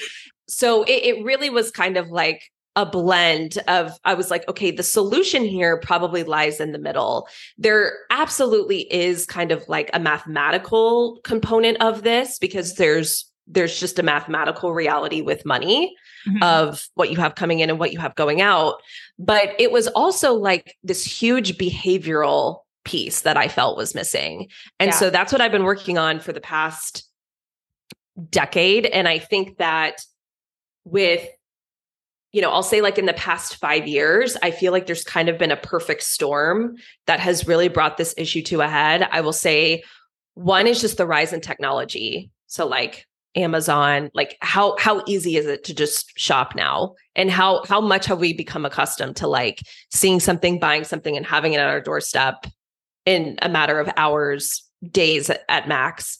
so 0.47 0.83
it, 0.83 1.03
it 1.03 1.23
really 1.23 1.49
was 1.49 1.71
kind 1.71 1.97
of 1.97 2.09
like 2.09 2.43
a 2.75 2.85
blend 2.85 3.57
of 3.67 3.91
I 4.05 4.13
was 4.13 4.31
like, 4.31 4.47
okay, 4.47 4.71
the 4.71 4.83
solution 4.83 5.43
here 5.43 5.77
probably 5.77 6.23
lies 6.23 6.59
in 6.59 6.71
the 6.71 6.79
middle. 6.79 7.27
There 7.57 7.97
absolutely 8.09 8.91
is 8.93 9.25
kind 9.25 9.51
of 9.51 9.67
like 9.67 9.89
a 9.93 9.99
mathematical 9.99 11.19
component 11.23 11.81
of 11.81 12.03
this 12.03 12.39
because 12.39 12.75
there's 12.75 13.29
there's 13.47 13.79
just 13.79 13.99
a 13.99 14.03
mathematical 14.03 14.73
reality 14.73 15.21
with 15.21 15.45
money 15.45 15.95
mm-hmm. 16.27 16.41
of 16.43 16.87
what 16.93 17.09
you 17.09 17.17
have 17.17 17.35
coming 17.35 17.59
in 17.59 17.69
and 17.69 17.79
what 17.79 17.91
you 17.91 17.99
have 17.99 18.15
going 18.15 18.41
out. 18.41 18.75
But 19.17 19.55
it 19.59 19.71
was 19.71 19.87
also 19.87 20.35
like 20.35 20.77
this 20.83 21.03
huge 21.03 21.57
behavioral 21.57 22.59
piece 22.89 23.21
that 23.21 23.37
I 23.37 23.47
felt 23.47 23.77
was 23.77 23.93
missing. 23.93 24.49
And 24.79 24.89
yeah. 24.89 24.95
so 24.95 25.09
that's 25.11 25.31
what 25.31 25.41
I've 25.41 25.51
been 25.51 25.63
working 25.63 25.99
on 25.99 26.19
for 26.19 26.33
the 26.33 26.41
past 26.41 27.07
decade. 28.31 28.87
And 28.87 29.07
I 29.07 29.19
think 29.19 29.57
that 29.57 30.01
with, 30.85 31.27
you 32.31 32.41
know, 32.41 32.49
I'll 32.49 32.63
say 32.63 32.81
like 32.81 32.97
in 32.97 33.05
the 33.05 33.13
past 33.13 33.57
five 33.57 33.87
years, 33.87 34.35
I 34.41 34.49
feel 34.49 34.71
like 34.71 34.87
there's 34.87 35.03
kind 35.03 35.29
of 35.29 35.37
been 35.37 35.51
a 35.51 35.57
perfect 35.57 36.01
storm 36.01 36.77
that 37.05 37.19
has 37.19 37.47
really 37.47 37.67
brought 37.67 37.97
this 37.97 38.15
issue 38.17 38.41
to 38.43 38.61
a 38.61 38.67
head. 38.67 39.07
I 39.11 39.21
will 39.21 39.33
say 39.33 39.83
one 40.33 40.65
is 40.65 40.81
just 40.81 40.97
the 40.97 41.05
rise 41.05 41.31
in 41.31 41.41
technology. 41.41 42.31
So 42.47 42.65
like 42.65 43.05
Amazon, 43.35 44.09
like 44.15 44.35
how 44.41 44.75
how 44.79 45.03
easy 45.05 45.37
is 45.37 45.45
it 45.45 45.63
to 45.65 45.75
just 45.75 46.17
shop 46.17 46.55
now? 46.55 46.95
And 47.15 47.29
how 47.29 47.63
how 47.65 47.81
much 47.81 48.07
have 48.07 48.19
we 48.19 48.33
become 48.33 48.65
accustomed 48.65 49.15
to 49.17 49.27
like 49.27 49.61
seeing 49.91 50.19
something, 50.19 50.59
buying 50.59 50.83
something 50.83 51.15
and 51.15 51.25
having 51.25 51.53
it 51.53 51.59
at 51.59 51.67
our 51.67 51.81
doorstep 51.81 52.47
in 53.09 53.39
a 53.41 53.49
matter 53.49 53.79
of 53.79 53.89
hours, 53.97 54.63
days 54.91 55.31
at, 55.49 55.67
max. 55.67 56.19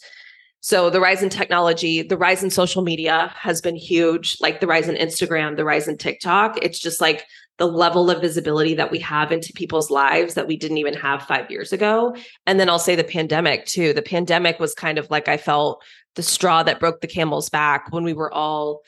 So 0.61 0.89
the 0.89 0.99
rise 0.99 1.21
in 1.21 1.29
technology, 1.29 2.01
the 2.01 2.17
rise 2.17 2.43
in 2.43 2.49
social 2.49 2.81
media 2.81 3.31
has 3.37 3.61
been 3.61 3.75
huge, 3.75 4.37
like 4.41 4.59
the 4.59 4.67
rise 4.67 4.89
in 4.89 4.95
Instagram, 4.95 5.55
the 5.55 5.63
rise 5.63 5.87
in 5.87 5.97
TikTok. 5.97 6.57
It's 6.63 6.79
just 6.79 6.99
like 6.99 7.25
the 7.59 7.67
level 7.67 8.09
of 8.09 8.21
visibility 8.21 8.73
that 8.73 8.89
we 8.89 8.97
have 8.99 9.31
into 9.31 9.53
people's 9.53 9.91
lives 9.91 10.33
that 10.33 10.47
we 10.47 10.57
didn't 10.57 10.79
even 10.79 10.95
have 10.95 11.21
five 11.21 11.51
years 11.51 11.71
ago. 11.71 12.15
And 12.47 12.59
then 12.59 12.69
I'll 12.69 12.79
say 12.79 12.95
the 12.95 13.03
pandemic 13.03 13.65
too. 13.65 13.93
The 13.93 14.01
pandemic 14.01 14.59
was 14.59 14.73
kind 14.73 14.97
of 14.97 15.09
like 15.11 15.27
I 15.27 15.37
felt 15.37 15.83
the 16.15 16.23
straw 16.23 16.63
that 16.63 16.79
broke 16.79 17.01
the 17.01 17.07
camel's 17.07 17.49
back 17.49 17.91
when 17.91 18.03
we 18.03 18.13
were 18.13 18.33
all 18.33 18.81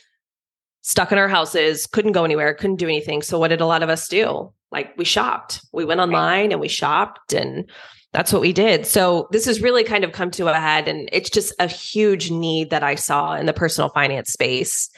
stuck 0.81 1.11
in 1.11 1.17
our 1.17 1.27
houses, 1.27 1.85
couldn't 1.85 2.11
go 2.11 2.25
anywhere, 2.25 2.53
couldn't 2.53 2.77
do 2.77 2.87
anything. 2.87 3.21
So 3.21 3.39
what 3.39 3.49
did 3.49 3.61
a 3.61 3.65
lot 3.65 3.83
of 3.83 3.89
us 3.89 4.07
do? 4.07 4.51
Like 4.71 4.97
we 4.97 5.05
shopped. 5.05 5.63
We 5.71 5.85
went 5.85 5.99
online 5.99 6.51
and 6.51 6.61
we 6.61 6.67
shopped 6.67 7.33
and 7.33 7.69
that's 8.13 8.33
what 8.33 8.41
we 8.41 8.51
did. 8.51 8.85
So 8.85 9.29
this 9.31 9.45
has 9.45 9.61
really 9.61 9.85
kind 9.85 10.03
of 10.03 10.11
come 10.11 10.31
to 10.31 10.47
a 10.47 10.53
head 10.53 10.87
and 10.87 11.07
it's 11.13 11.29
just 11.29 11.53
a 11.59 11.67
huge 11.67 12.29
need 12.29 12.69
that 12.69 12.83
I 12.83 12.95
saw 12.95 13.35
in 13.35 13.45
the 13.45 13.53
personal 13.53 13.89
finance 13.89 14.33
space. 14.33 14.89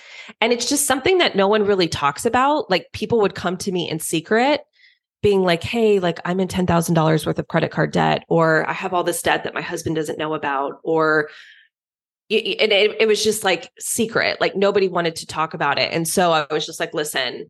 And 0.41 0.51
it's 0.51 0.67
just 0.67 0.87
something 0.87 1.19
that 1.19 1.35
no 1.35 1.47
one 1.47 1.63
really 1.63 1.87
talks 1.87 2.25
about. 2.25 2.71
Like 2.71 2.87
people 2.91 3.21
would 3.21 3.35
come 3.35 3.57
to 3.57 3.71
me 3.71 3.87
in 3.89 3.99
secret 3.99 4.61
being 5.21 5.43
like, 5.43 5.63
"Hey, 5.63 5.99
like 5.99 6.19
I'm 6.25 6.39
in 6.39 6.47
$10,000 6.47 7.25
worth 7.25 7.39
of 7.39 7.47
credit 7.47 7.71
card 7.71 7.91
debt 7.91 8.23
or 8.29 8.67
I 8.67 8.73
have 8.73 8.93
all 8.93 9.03
this 9.03 9.21
debt 9.21 9.43
that 9.43 9.53
my 9.53 9.61
husband 9.61 9.95
doesn't 9.95 10.17
know 10.17 10.33
about 10.33 10.79
or 10.83 11.29
and 12.29 12.71
it, 12.71 13.01
it 13.01 13.07
was 13.07 13.23
just 13.23 13.43
like 13.43 13.71
secret 13.79 14.39
like 14.41 14.55
nobody 14.55 14.87
wanted 14.87 15.15
to 15.15 15.25
talk 15.25 15.53
about 15.53 15.77
it 15.77 15.91
and 15.91 16.07
so 16.07 16.31
i 16.31 16.45
was 16.51 16.65
just 16.65 16.79
like 16.79 16.93
listen 16.93 17.49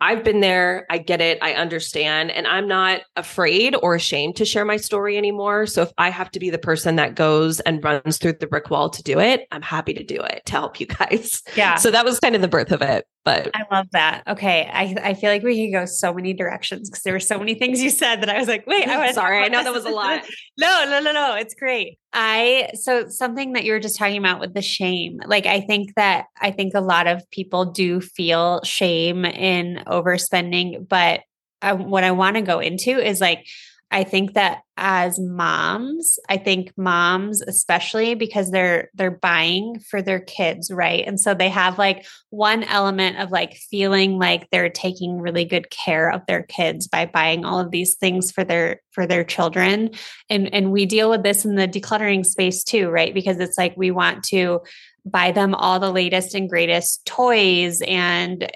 I've 0.00 0.24
been 0.24 0.40
there. 0.40 0.86
I 0.90 0.98
get 0.98 1.20
it. 1.20 1.38
I 1.40 1.54
understand. 1.54 2.30
And 2.30 2.46
I'm 2.46 2.66
not 2.66 3.02
afraid 3.16 3.76
or 3.76 3.94
ashamed 3.94 4.36
to 4.36 4.44
share 4.44 4.64
my 4.64 4.76
story 4.76 5.16
anymore. 5.16 5.66
So 5.66 5.82
if 5.82 5.92
I 5.96 6.10
have 6.10 6.30
to 6.32 6.40
be 6.40 6.50
the 6.50 6.58
person 6.58 6.96
that 6.96 7.14
goes 7.14 7.60
and 7.60 7.82
runs 7.82 8.18
through 8.18 8.34
the 8.34 8.46
brick 8.46 8.70
wall 8.70 8.90
to 8.90 9.02
do 9.02 9.20
it, 9.20 9.46
I'm 9.50 9.62
happy 9.62 9.94
to 9.94 10.04
do 10.04 10.20
it 10.20 10.42
to 10.46 10.52
help 10.52 10.80
you 10.80 10.86
guys. 10.86 11.42
Yeah. 11.56 11.76
So 11.76 11.90
that 11.90 12.04
was 12.04 12.20
kind 12.20 12.34
of 12.34 12.42
the 12.42 12.48
birth 12.48 12.72
of 12.72 12.82
it. 12.82 13.06
But 13.24 13.50
I 13.54 13.64
love 13.70 13.86
that. 13.92 14.22
Okay. 14.26 14.68
I, 14.70 14.94
I 15.02 15.14
feel 15.14 15.30
like 15.30 15.42
we 15.42 15.66
could 15.66 15.72
go 15.72 15.86
so 15.86 16.12
many 16.12 16.34
directions 16.34 16.90
because 16.90 17.02
there 17.04 17.14
were 17.14 17.20
so 17.20 17.38
many 17.38 17.54
things 17.54 17.82
you 17.82 17.88
said 17.88 18.20
that 18.20 18.28
I 18.28 18.38
was 18.38 18.48
like, 18.48 18.66
wait, 18.66 18.86
I 18.86 19.06
was 19.06 19.14
sorry. 19.14 19.38
I 19.38 19.48
know 19.48 19.64
that 19.64 19.72
was 19.72 19.86
a 19.86 19.90
lot. 19.90 20.22
no, 20.58 20.84
no, 20.84 21.00
no, 21.00 21.10
no. 21.10 21.34
It's 21.34 21.54
great. 21.54 21.98
I, 22.12 22.70
so 22.74 23.08
something 23.08 23.54
that 23.54 23.64
you 23.64 23.72
were 23.72 23.80
just 23.80 23.98
talking 23.98 24.18
about 24.18 24.40
with 24.40 24.52
the 24.52 24.60
shame, 24.60 25.20
like 25.26 25.46
I 25.46 25.62
think 25.62 25.94
that 25.96 26.26
I 26.38 26.50
think 26.50 26.74
a 26.74 26.80
lot 26.80 27.06
of 27.06 27.22
people 27.30 27.64
do 27.64 28.02
feel 28.02 28.62
shame 28.62 29.24
in 29.24 29.82
overspending, 29.86 30.86
but 30.86 31.20
I, 31.62 31.72
what 31.72 32.04
I 32.04 32.10
want 32.10 32.36
to 32.36 32.42
go 32.42 32.60
into 32.60 32.90
is 32.90 33.22
like, 33.22 33.46
I 33.94 34.02
think 34.02 34.34
that 34.34 34.62
as 34.76 35.20
moms, 35.20 36.18
I 36.28 36.36
think 36.36 36.72
moms 36.76 37.40
especially 37.42 38.16
because 38.16 38.50
they're 38.50 38.90
they're 38.92 39.12
buying 39.12 39.78
for 39.88 40.02
their 40.02 40.18
kids, 40.18 40.68
right? 40.68 41.06
And 41.06 41.20
so 41.20 41.32
they 41.32 41.48
have 41.48 41.78
like 41.78 42.04
one 42.30 42.64
element 42.64 43.18
of 43.18 43.30
like 43.30 43.54
feeling 43.54 44.18
like 44.18 44.50
they're 44.50 44.68
taking 44.68 45.20
really 45.20 45.44
good 45.44 45.70
care 45.70 46.10
of 46.10 46.22
their 46.26 46.42
kids 46.42 46.88
by 46.88 47.06
buying 47.06 47.44
all 47.44 47.60
of 47.60 47.70
these 47.70 47.94
things 47.94 48.32
for 48.32 48.42
their 48.42 48.80
for 48.90 49.06
their 49.06 49.22
children. 49.22 49.90
And 50.28 50.52
and 50.52 50.72
we 50.72 50.86
deal 50.86 51.08
with 51.08 51.22
this 51.22 51.44
in 51.44 51.54
the 51.54 51.68
decluttering 51.68 52.26
space 52.26 52.64
too, 52.64 52.90
right? 52.90 53.14
Because 53.14 53.38
it's 53.38 53.56
like 53.56 53.76
we 53.76 53.92
want 53.92 54.24
to 54.24 54.62
buy 55.04 55.30
them 55.30 55.54
all 55.54 55.78
the 55.78 55.92
latest 55.92 56.34
and 56.34 56.48
greatest 56.48 57.06
toys 57.06 57.80
and 57.86 58.50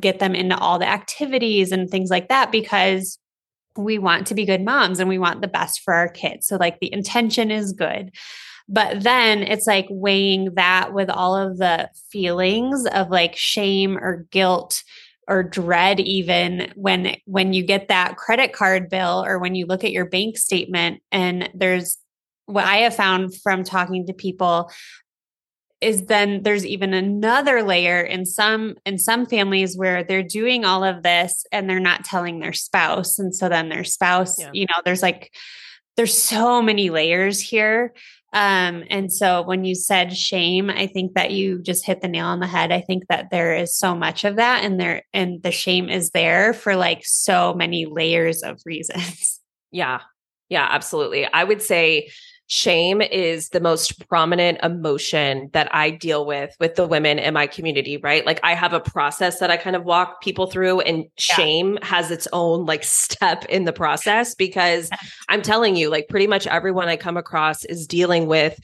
get 0.00 0.18
them 0.18 0.34
into 0.34 0.58
all 0.58 0.80
the 0.80 0.88
activities 0.88 1.70
and 1.70 1.88
things 1.88 2.10
like 2.10 2.28
that 2.30 2.50
because 2.50 3.18
we 3.76 3.98
want 3.98 4.26
to 4.28 4.34
be 4.34 4.44
good 4.44 4.64
moms 4.64 5.00
and 5.00 5.08
we 5.08 5.18
want 5.18 5.40
the 5.40 5.48
best 5.48 5.80
for 5.82 5.94
our 5.94 6.08
kids. 6.08 6.46
So, 6.46 6.56
like, 6.56 6.80
the 6.80 6.92
intention 6.92 7.50
is 7.50 7.72
good. 7.72 8.12
But 8.68 9.02
then 9.02 9.42
it's 9.42 9.66
like 9.66 9.86
weighing 9.90 10.54
that 10.54 10.94
with 10.94 11.10
all 11.10 11.36
of 11.36 11.58
the 11.58 11.90
feelings 12.10 12.86
of 12.86 13.10
like 13.10 13.36
shame 13.36 13.98
or 13.98 14.26
guilt 14.30 14.82
or 15.28 15.42
dread 15.42 16.00
even 16.00 16.72
when 16.74 17.16
when 17.26 17.52
you 17.52 17.62
get 17.64 17.88
that 17.88 18.16
credit 18.16 18.52
card 18.52 18.88
bill 18.88 19.24
or 19.26 19.38
when 19.38 19.54
you 19.54 19.66
look 19.66 19.84
at 19.84 19.92
your 19.92 20.06
bank 20.06 20.36
statement 20.36 21.00
and 21.12 21.48
there's 21.54 21.98
what 22.46 22.64
I 22.64 22.78
have 22.78 22.96
found 22.96 23.34
from 23.40 23.62
talking 23.62 24.06
to 24.06 24.12
people 24.12 24.70
is 25.82 26.06
then 26.06 26.42
there's 26.42 26.64
even 26.64 26.94
another 26.94 27.62
layer 27.62 28.00
in 28.00 28.24
some 28.24 28.76
in 28.86 28.98
some 28.98 29.26
families 29.26 29.76
where 29.76 30.04
they're 30.04 30.22
doing 30.22 30.64
all 30.64 30.84
of 30.84 31.02
this 31.02 31.44
and 31.50 31.68
they're 31.68 31.80
not 31.80 32.04
telling 32.04 32.38
their 32.38 32.52
spouse. 32.52 33.18
And 33.18 33.34
so 33.34 33.48
then 33.48 33.68
their 33.68 33.84
spouse 33.84 34.38
yeah. 34.38 34.50
you 34.52 34.66
know 34.66 34.80
there's 34.84 35.02
like 35.02 35.34
there's 35.96 36.16
so 36.16 36.62
many 36.62 36.90
layers 36.90 37.40
here. 37.40 37.92
Um 38.32 38.84
and 38.88 39.12
so 39.12 39.42
when 39.42 39.64
you 39.64 39.74
said 39.74 40.16
shame 40.16 40.70
i 40.70 40.86
think 40.86 41.12
that 41.14 41.32
you 41.32 41.60
just 41.60 41.84
hit 41.84 42.00
the 42.00 42.08
nail 42.08 42.26
on 42.26 42.40
the 42.40 42.46
head. 42.46 42.72
I 42.72 42.80
think 42.80 43.08
that 43.08 43.30
there 43.30 43.54
is 43.54 43.76
so 43.76 43.94
much 43.94 44.24
of 44.24 44.36
that 44.36 44.64
and 44.64 44.80
there 44.80 45.02
and 45.12 45.42
the 45.42 45.52
shame 45.52 45.88
is 45.88 46.10
there 46.10 46.54
for 46.54 46.76
like 46.76 47.02
so 47.04 47.54
many 47.54 47.86
layers 47.86 48.42
of 48.42 48.60
reasons. 48.64 49.40
Yeah. 49.74 50.00
Yeah 50.50 50.68
absolutely. 50.70 51.24
I 51.24 51.44
would 51.44 51.62
say 51.62 52.10
shame 52.46 53.00
is 53.00 53.48
the 53.48 53.60
most 53.60 54.06
prominent 54.08 54.58
emotion 54.62 55.48
that 55.52 55.74
I 55.74 55.90
deal 55.90 56.26
with 56.26 56.54
with 56.60 56.74
the 56.74 56.86
women 56.86 57.18
in 57.18 57.32
my 57.34 57.46
community, 57.46 57.96
right? 57.96 58.26
Like 58.26 58.40
I 58.42 58.54
have 58.54 58.72
a 58.72 58.80
process 58.80 59.38
that 59.38 59.50
I 59.50 59.56
kind 59.56 59.76
of 59.76 59.84
walk 59.84 60.20
people 60.20 60.46
through 60.46 60.80
and 60.80 61.04
yeah. 61.04 61.34
shame 61.34 61.78
has 61.82 62.10
its 62.10 62.28
own 62.32 62.66
like 62.66 62.84
step 62.84 63.44
in 63.46 63.64
the 63.64 63.72
process 63.72 64.34
because 64.34 64.90
I'm 65.28 65.42
telling 65.42 65.76
you 65.76 65.88
like 65.88 66.08
pretty 66.08 66.26
much 66.26 66.46
everyone 66.46 66.88
I 66.88 66.96
come 66.96 67.16
across 67.16 67.64
is 67.64 67.86
dealing 67.86 68.26
with 68.26 68.58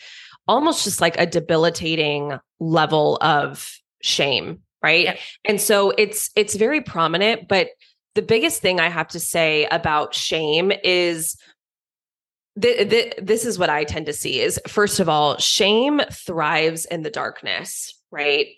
almost 0.46 0.84
just 0.84 1.00
like 1.00 1.18
a 1.18 1.26
debilitating 1.26 2.38
level 2.60 3.18
of 3.20 3.72
shame, 4.02 4.60
right? 4.82 5.04
Yeah. 5.04 5.16
And 5.44 5.60
so 5.60 5.92
it's 5.96 6.30
it's 6.36 6.56
very 6.56 6.80
prominent, 6.80 7.48
but 7.48 7.68
the 8.14 8.22
biggest 8.22 8.60
thing 8.60 8.80
I 8.80 8.88
have 8.88 9.08
to 9.08 9.20
say 9.20 9.66
about 9.66 10.14
shame 10.14 10.72
is 10.82 11.36
this 12.60 13.44
is 13.44 13.58
what 13.58 13.70
I 13.70 13.84
tend 13.84 14.06
to 14.06 14.12
see 14.12 14.40
is 14.40 14.60
first 14.66 15.00
of 15.00 15.08
all, 15.08 15.36
shame 15.38 16.00
thrives 16.10 16.84
in 16.86 17.02
the 17.02 17.10
darkness, 17.10 17.94
right? 18.10 18.48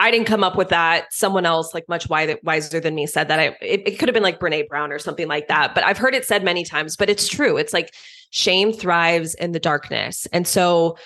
I 0.00 0.10
didn't 0.10 0.26
come 0.26 0.42
up 0.42 0.56
with 0.56 0.70
that. 0.70 1.12
Someone 1.12 1.46
else, 1.46 1.72
like 1.72 1.88
much 1.88 2.08
wiser 2.08 2.80
than 2.80 2.94
me, 2.94 3.06
said 3.06 3.28
that. 3.28 3.38
I 3.38 3.56
it, 3.60 3.82
it 3.86 3.98
could 3.98 4.08
have 4.08 4.14
been 4.14 4.24
like 4.24 4.40
Brene 4.40 4.68
Brown 4.68 4.92
or 4.92 4.98
something 4.98 5.28
like 5.28 5.48
that. 5.48 5.74
But 5.74 5.84
I've 5.84 5.98
heard 5.98 6.14
it 6.14 6.24
said 6.24 6.44
many 6.44 6.64
times. 6.64 6.96
But 6.96 7.10
it's 7.10 7.28
true. 7.28 7.56
It's 7.56 7.72
like 7.72 7.94
shame 8.30 8.72
thrives 8.72 9.34
in 9.34 9.52
the 9.52 9.60
darkness, 9.60 10.26
and 10.32 10.46
so 10.48 10.98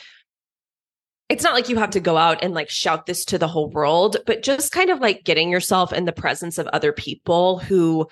it's 1.28 1.44
not 1.44 1.52
like 1.52 1.68
you 1.68 1.76
have 1.76 1.90
to 1.90 2.00
go 2.00 2.16
out 2.16 2.42
and 2.42 2.54
like 2.54 2.70
shout 2.70 3.04
this 3.04 3.24
to 3.26 3.38
the 3.38 3.48
whole 3.48 3.68
world, 3.68 4.16
but 4.26 4.42
just 4.42 4.72
kind 4.72 4.88
of 4.88 5.00
like 5.00 5.24
getting 5.24 5.50
yourself 5.50 5.92
in 5.92 6.06
the 6.06 6.12
presence 6.12 6.56
of 6.56 6.66
other 6.68 6.90
people 6.90 7.58
who 7.58 8.08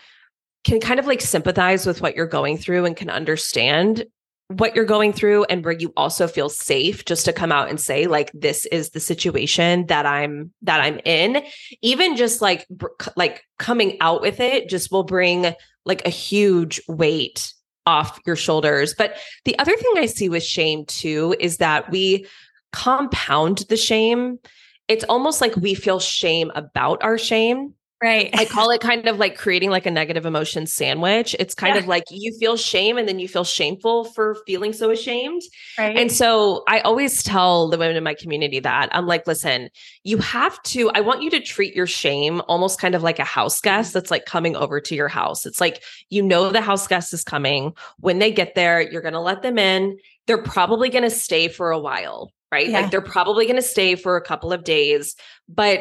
can 0.66 0.80
kind 0.80 0.98
of 0.98 1.06
like 1.06 1.20
sympathize 1.20 1.86
with 1.86 2.00
what 2.00 2.16
you're 2.16 2.26
going 2.26 2.58
through 2.58 2.84
and 2.84 2.96
can 2.96 3.08
understand 3.08 4.04
what 4.48 4.74
you're 4.74 4.84
going 4.84 5.12
through 5.12 5.44
and 5.44 5.64
where 5.64 5.72
you 5.72 5.92
also 5.96 6.26
feel 6.26 6.48
safe 6.48 7.04
just 7.04 7.24
to 7.24 7.32
come 7.32 7.52
out 7.52 7.70
and 7.70 7.80
say 7.80 8.06
like 8.08 8.32
this 8.32 8.66
is 8.66 8.90
the 8.90 8.98
situation 8.98 9.86
that 9.86 10.06
I'm 10.06 10.52
that 10.62 10.80
I'm 10.80 10.98
in. 11.04 11.40
Even 11.82 12.16
just 12.16 12.42
like 12.42 12.66
like 13.14 13.44
coming 13.60 13.96
out 14.00 14.20
with 14.20 14.40
it 14.40 14.68
just 14.68 14.90
will 14.90 15.04
bring 15.04 15.54
like 15.84 16.04
a 16.04 16.10
huge 16.10 16.80
weight 16.88 17.52
off 17.86 18.18
your 18.26 18.34
shoulders. 18.34 18.92
But 18.98 19.16
the 19.44 19.56
other 19.60 19.76
thing 19.76 19.92
I 19.98 20.06
see 20.06 20.28
with 20.28 20.42
shame 20.42 20.84
too 20.84 21.36
is 21.38 21.58
that 21.58 21.92
we 21.92 22.26
compound 22.72 23.58
the 23.68 23.76
shame. 23.76 24.40
It's 24.88 25.04
almost 25.04 25.40
like 25.40 25.54
we 25.54 25.74
feel 25.74 26.00
shame 26.00 26.50
about 26.56 27.04
our 27.04 27.18
shame 27.18 27.75
Right. 28.02 28.28
I 28.34 28.44
call 28.44 28.70
it 28.70 28.80
kind 28.82 29.08
of 29.08 29.18
like 29.18 29.36
creating 29.36 29.70
like 29.70 29.86
a 29.86 29.90
negative 29.90 30.26
emotion 30.26 30.66
sandwich. 30.66 31.34
It's 31.38 31.54
kind 31.54 31.74
yeah. 31.74 31.80
of 31.80 31.88
like 31.88 32.04
you 32.10 32.36
feel 32.38 32.56
shame 32.56 32.98
and 32.98 33.08
then 33.08 33.18
you 33.18 33.26
feel 33.26 33.44
shameful 33.44 34.04
for 34.04 34.36
feeling 34.46 34.72
so 34.72 34.90
ashamed. 34.90 35.42
Right. 35.78 35.96
And 35.96 36.12
so 36.12 36.62
I 36.68 36.80
always 36.80 37.22
tell 37.22 37.68
the 37.68 37.78
women 37.78 37.96
in 37.96 38.04
my 38.04 38.14
community 38.14 38.60
that 38.60 38.90
I'm 38.92 39.06
like, 39.06 39.26
listen, 39.26 39.70
you 40.04 40.18
have 40.18 40.62
to, 40.64 40.90
I 40.90 41.00
want 41.00 41.22
you 41.22 41.30
to 41.30 41.40
treat 41.40 41.74
your 41.74 41.86
shame 41.86 42.42
almost 42.48 42.80
kind 42.80 42.94
of 42.94 43.02
like 43.02 43.18
a 43.18 43.24
house 43.24 43.60
guest 43.60 43.94
that's 43.94 44.10
like 44.10 44.26
coming 44.26 44.56
over 44.56 44.80
to 44.80 44.94
your 44.94 45.08
house. 45.08 45.46
It's 45.46 45.60
like, 45.60 45.82
you 46.10 46.22
know, 46.22 46.50
the 46.50 46.60
house 46.60 46.86
guest 46.86 47.14
is 47.14 47.24
coming. 47.24 47.72
When 47.98 48.18
they 48.18 48.30
get 48.30 48.54
there, 48.54 48.80
you're 48.80 49.02
going 49.02 49.14
to 49.14 49.20
let 49.20 49.42
them 49.42 49.58
in. 49.58 49.98
They're 50.26 50.42
probably 50.42 50.90
going 50.90 51.04
to 51.04 51.10
stay 51.10 51.48
for 51.48 51.70
a 51.70 51.78
while 51.78 52.32
right? 52.52 52.68
Yeah. 52.68 52.82
Like 52.82 52.90
they're 52.92 53.00
probably 53.00 53.44
going 53.44 53.56
to 53.56 53.62
stay 53.62 53.96
for 53.96 54.16
a 54.16 54.22
couple 54.22 54.52
of 54.52 54.62
days, 54.62 55.16
but 55.48 55.80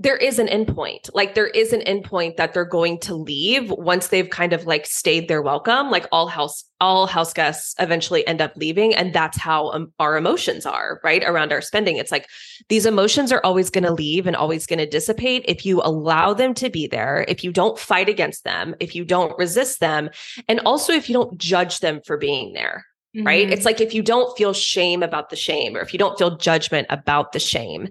there 0.00 0.16
is 0.16 0.40
an 0.40 0.48
endpoint. 0.48 1.08
Like 1.14 1.34
there 1.34 1.46
is 1.46 1.72
an 1.72 1.80
endpoint 1.82 2.36
that 2.36 2.52
they're 2.52 2.64
going 2.64 2.98
to 3.00 3.14
leave 3.14 3.70
once 3.70 4.08
they've 4.08 4.28
kind 4.28 4.52
of 4.52 4.66
like 4.66 4.86
stayed 4.86 5.28
their 5.28 5.40
welcome. 5.40 5.88
Like 5.90 6.06
all 6.10 6.26
house 6.26 6.64
all 6.80 7.06
house 7.06 7.32
guests 7.32 7.74
eventually 7.78 8.26
end 8.26 8.42
up 8.42 8.52
leaving 8.56 8.94
and 8.94 9.14
that's 9.14 9.38
how 9.38 9.70
um, 9.70 9.92
our 10.00 10.16
emotions 10.16 10.66
are, 10.66 11.00
right? 11.04 11.22
Around 11.22 11.52
our 11.52 11.60
spending. 11.60 11.96
It's 11.96 12.10
like 12.10 12.28
these 12.68 12.86
emotions 12.86 13.30
are 13.30 13.40
always 13.44 13.70
going 13.70 13.84
to 13.84 13.92
leave 13.92 14.26
and 14.26 14.34
always 14.34 14.66
going 14.66 14.80
to 14.80 14.86
dissipate 14.86 15.44
if 15.46 15.64
you 15.64 15.80
allow 15.80 16.34
them 16.34 16.54
to 16.54 16.68
be 16.68 16.88
there, 16.88 17.24
if 17.28 17.44
you 17.44 17.52
don't 17.52 17.78
fight 17.78 18.08
against 18.08 18.42
them, 18.42 18.74
if 18.80 18.96
you 18.96 19.04
don't 19.04 19.38
resist 19.38 19.78
them, 19.78 20.10
and 20.48 20.60
also 20.66 20.92
if 20.92 21.08
you 21.08 21.14
don't 21.14 21.38
judge 21.38 21.78
them 21.78 22.00
for 22.04 22.16
being 22.16 22.52
there. 22.52 22.84
Mm-hmm. 23.16 23.26
Right. 23.26 23.48
It's 23.48 23.64
like 23.64 23.80
if 23.80 23.94
you 23.94 24.02
don't 24.02 24.36
feel 24.36 24.52
shame 24.52 25.04
about 25.04 25.30
the 25.30 25.36
shame 25.36 25.76
or 25.76 25.80
if 25.80 25.92
you 25.92 26.00
don't 26.00 26.18
feel 26.18 26.36
judgment 26.36 26.88
about 26.90 27.30
the 27.30 27.38
shame. 27.38 27.88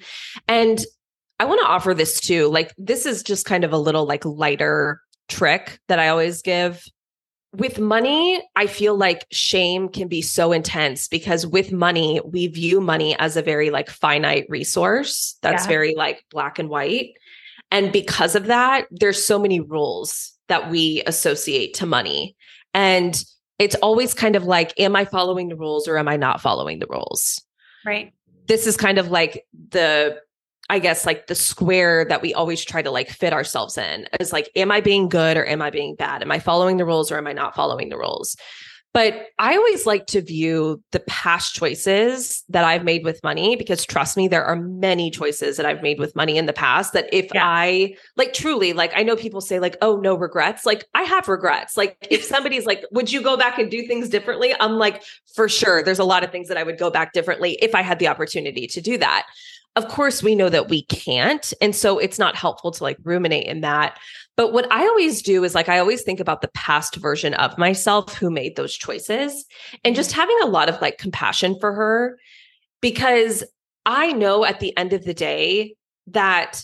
And 0.50 0.86
I 1.44 1.46
want 1.46 1.60
to 1.60 1.68
offer 1.68 1.94
this 1.94 2.22
too. 2.22 2.48
Like, 2.48 2.74
this 2.78 3.06
is 3.06 3.22
just 3.22 3.46
kind 3.46 3.66
of 3.66 3.74
a 3.74 3.78
little 3.78 4.06
like 4.06 4.24
lighter 4.24 5.02
trick 5.28 5.78
that 5.90 6.00
I 6.00 6.08
always 6.08 6.42
give. 6.42 6.82
With 7.52 7.80
money, 7.80 8.42
I 8.56 8.66
feel 8.66 8.96
like 8.96 9.26
shame 9.30 9.90
can 9.90 10.08
be 10.08 10.22
so 10.22 10.54
intense 10.54 11.10
because 11.10 11.46
with 11.46 11.74
money, 11.74 12.22
we 12.24 12.48
view 12.48 12.80
money 12.80 13.14
as 13.20 13.36
a 13.36 13.42
very 13.42 13.72
like 13.72 13.90
finite 13.90 14.46
resource 14.48 15.38
that's 15.42 15.66
yeah. 15.66 15.68
very 15.68 15.96
like 15.96 16.24
black 16.32 16.60
and 16.60 16.70
white. 16.70 17.10
And 17.72 17.92
because 17.92 18.36
of 18.36 18.46
that, 18.46 18.88
there's 18.90 19.26
so 19.26 19.38
many 19.38 19.60
rules 19.60 20.32
that 20.48 20.72
we 20.72 21.04
associate 21.06 21.74
to 21.74 21.86
money. 21.86 22.38
And 22.74 23.22
it's 23.60 23.76
always 23.76 24.14
kind 24.14 24.38
of 24.38 24.46
like, 24.46 24.74
am 24.80 24.96
I 24.96 25.04
following 25.04 25.50
the 25.50 25.58
rules 25.58 25.90
or 25.90 25.98
am 25.98 26.08
I 26.08 26.16
not 26.16 26.40
following 26.40 26.80
the 26.80 26.88
rules? 26.90 27.42
Right. 27.86 28.14
This 28.48 28.66
is 28.66 28.78
kind 28.78 28.98
of 28.98 29.12
like 29.12 29.46
the 29.72 30.22
I 30.70 30.80
guess 30.80 31.06
like 31.06 31.28
the 31.28 31.36
square 31.36 32.06
that 32.06 32.22
we 32.22 32.34
always 32.34 32.64
try 32.64 32.82
to 32.82 32.92
like 32.92 33.10
fit 33.10 33.34
ourselves 33.34 33.78
in 33.78 34.08
is 34.20 34.32
like, 34.32 34.50
am 34.56 34.72
I 34.72 34.82
being 34.82 35.10
good 35.10 35.38
or 35.38 35.46
am 35.46 35.62
I 35.62 35.70
being 35.70 35.96
bad? 35.96 36.22
Am 36.22 36.32
I 36.32 36.40
following 36.40 36.78
the 36.78 36.86
rules 36.86 37.12
or 37.12 37.18
am 37.18 37.28
I 37.28 37.34
not 37.34 37.56
following 37.56 37.90
the 37.90 37.98
rules? 37.98 38.38
But 38.94 39.30
I 39.40 39.58
always 39.58 39.88
like 39.88 40.06
to 40.08 40.22
view 40.22 40.82
the 40.92 41.00
past 41.02 41.56
choices 41.56 42.44
that 42.50 42.64
I've 42.64 42.84
made 42.84 43.04
with 43.04 43.24
money 43.24 43.56
because 43.56 43.84
trust 43.86 44.16
me, 44.16 44.28
there 44.28 44.46
are 44.46 44.56
many 44.56 45.10
choices 45.10 45.58
that 45.58 45.66
I've 45.66 45.82
made 45.82 46.00
with 46.00 46.16
money 46.16 46.38
in 46.38 46.46
the 46.46 46.54
past 46.54 46.94
that 46.94 47.10
if 47.12 47.34
yeah. 47.34 47.42
I 47.44 47.96
like 48.18 48.34
truly, 48.34 48.72
like 48.72 48.92
I 48.96 49.02
know 49.02 49.16
people 49.16 49.42
say, 49.42 49.60
like, 49.60 49.78
oh, 49.82 49.96
no 49.98 50.16
regrets. 50.16 50.64
Like 50.64 50.86
I 50.94 51.02
have 51.04 51.28
regrets. 51.28 51.76
Like 51.76 51.98
if 52.12 52.24
somebody's 52.24 52.68
like, 52.68 52.86
would 52.92 53.12
you 53.12 53.24
go 53.24 53.36
back 53.36 53.58
and 53.58 53.72
do 53.72 53.88
things 53.88 54.10
differently? 54.10 54.54
I'm 54.60 54.74
like, 54.74 55.04
for 55.34 55.50
sure. 55.50 55.82
There's 55.82 55.98
a 55.98 56.04
lot 56.04 56.24
of 56.24 56.32
things 56.32 56.48
that 56.50 56.58
I 56.58 56.64
would 56.64 56.78
go 56.78 56.92
back 56.92 57.14
differently 57.14 57.58
if 57.64 57.74
I 57.74 57.82
had 57.82 57.98
the 57.98 58.08
opportunity 58.08 58.68
to 58.68 58.80
do 58.80 59.00
that 59.00 59.26
of 59.76 59.88
course 59.88 60.22
we 60.22 60.36
know 60.36 60.50
that 60.50 60.70
we 60.70 60.84
can't 60.84 61.54
and 61.62 61.76
so 61.76 61.98
it's 61.98 62.20
not 62.20 62.36
helpful 62.36 62.72
to 62.72 62.84
like 62.84 62.98
ruminate 63.04 63.46
in 63.46 63.62
that. 63.62 64.00
But 64.36 64.52
what 64.52 64.72
i 64.72 64.82
always 64.82 65.22
do 65.22 65.44
is 65.44 65.54
like 65.54 65.70
i 65.70 65.80
always 65.80 66.02
think 66.02 66.20
about 66.20 66.42
the 66.42 66.50
past 66.50 66.96
version 66.96 67.34
of 67.36 67.58
myself 67.58 68.14
who 68.16 68.32
made 68.32 68.56
those 68.56 68.74
choices 68.76 69.46
and 69.84 69.96
just 69.96 70.12
having 70.12 70.38
a 70.42 70.48
lot 70.48 70.70
of 70.70 70.82
like 70.82 70.98
compassion 70.98 71.58
for 71.60 71.74
her 71.74 72.18
because 72.82 73.44
i 73.86 74.12
know 74.12 74.44
at 74.44 74.60
the 74.60 74.76
end 74.76 74.92
of 74.94 75.04
the 75.04 75.14
day 75.14 75.76
that 76.08 76.64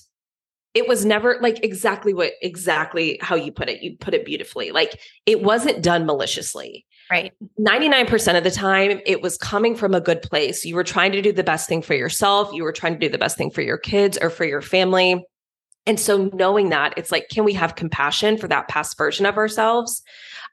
it 0.74 0.88
was 0.88 1.06
never 1.06 1.38
like 1.42 1.64
exactly 1.64 2.14
what 2.14 2.34
exactly 2.42 3.18
how 3.22 3.36
you 3.36 3.52
put 3.52 3.70
it. 3.70 3.82
You 3.82 3.98
put 3.98 4.14
it 4.14 4.26
beautifully. 4.26 4.72
Like 4.72 5.00
it 5.26 5.42
wasn't 5.42 5.84
done 5.84 6.06
maliciously 6.06 6.86
Right. 7.12 7.34
99% 7.60 8.38
of 8.38 8.44
the 8.44 8.52
time, 8.52 9.02
it 9.06 9.22
was 9.22 9.36
coming 9.38 9.76
from 9.76 9.96
a 9.96 10.02
good 10.02 10.22
place. 10.22 10.64
You 10.64 10.76
were 10.76 10.84
trying 10.84 11.12
to 11.14 11.22
do 11.24 11.32
the 11.32 11.44
best 11.44 11.68
thing 11.68 11.82
for 11.82 11.96
yourself. 11.96 12.54
You 12.54 12.64
were 12.64 12.72
trying 12.72 12.94
to 12.94 13.00
do 13.00 13.10
the 13.10 13.18
best 13.18 13.36
thing 13.36 13.50
for 13.50 13.62
your 13.62 13.80
kids 13.80 14.18
or 14.22 14.30
for 14.30 14.46
your 14.46 14.62
family. 14.62 15.26
And 15.88 16.00
so, 16.00 16.30
knowing 16.34 16.70
that, 16.70 16.94
it's 16.98 17.12
like, 17.12 17.30
can 17.30 17.46
we 17.46 17.54
have 17.54 17.76
compassion 17.76 18.38
for 18.38 18.48
that 18.50 18.68
past 18.68 18.96
version 18.96 19.26
of 19.26 19.38
ourselves? 19.38 20.04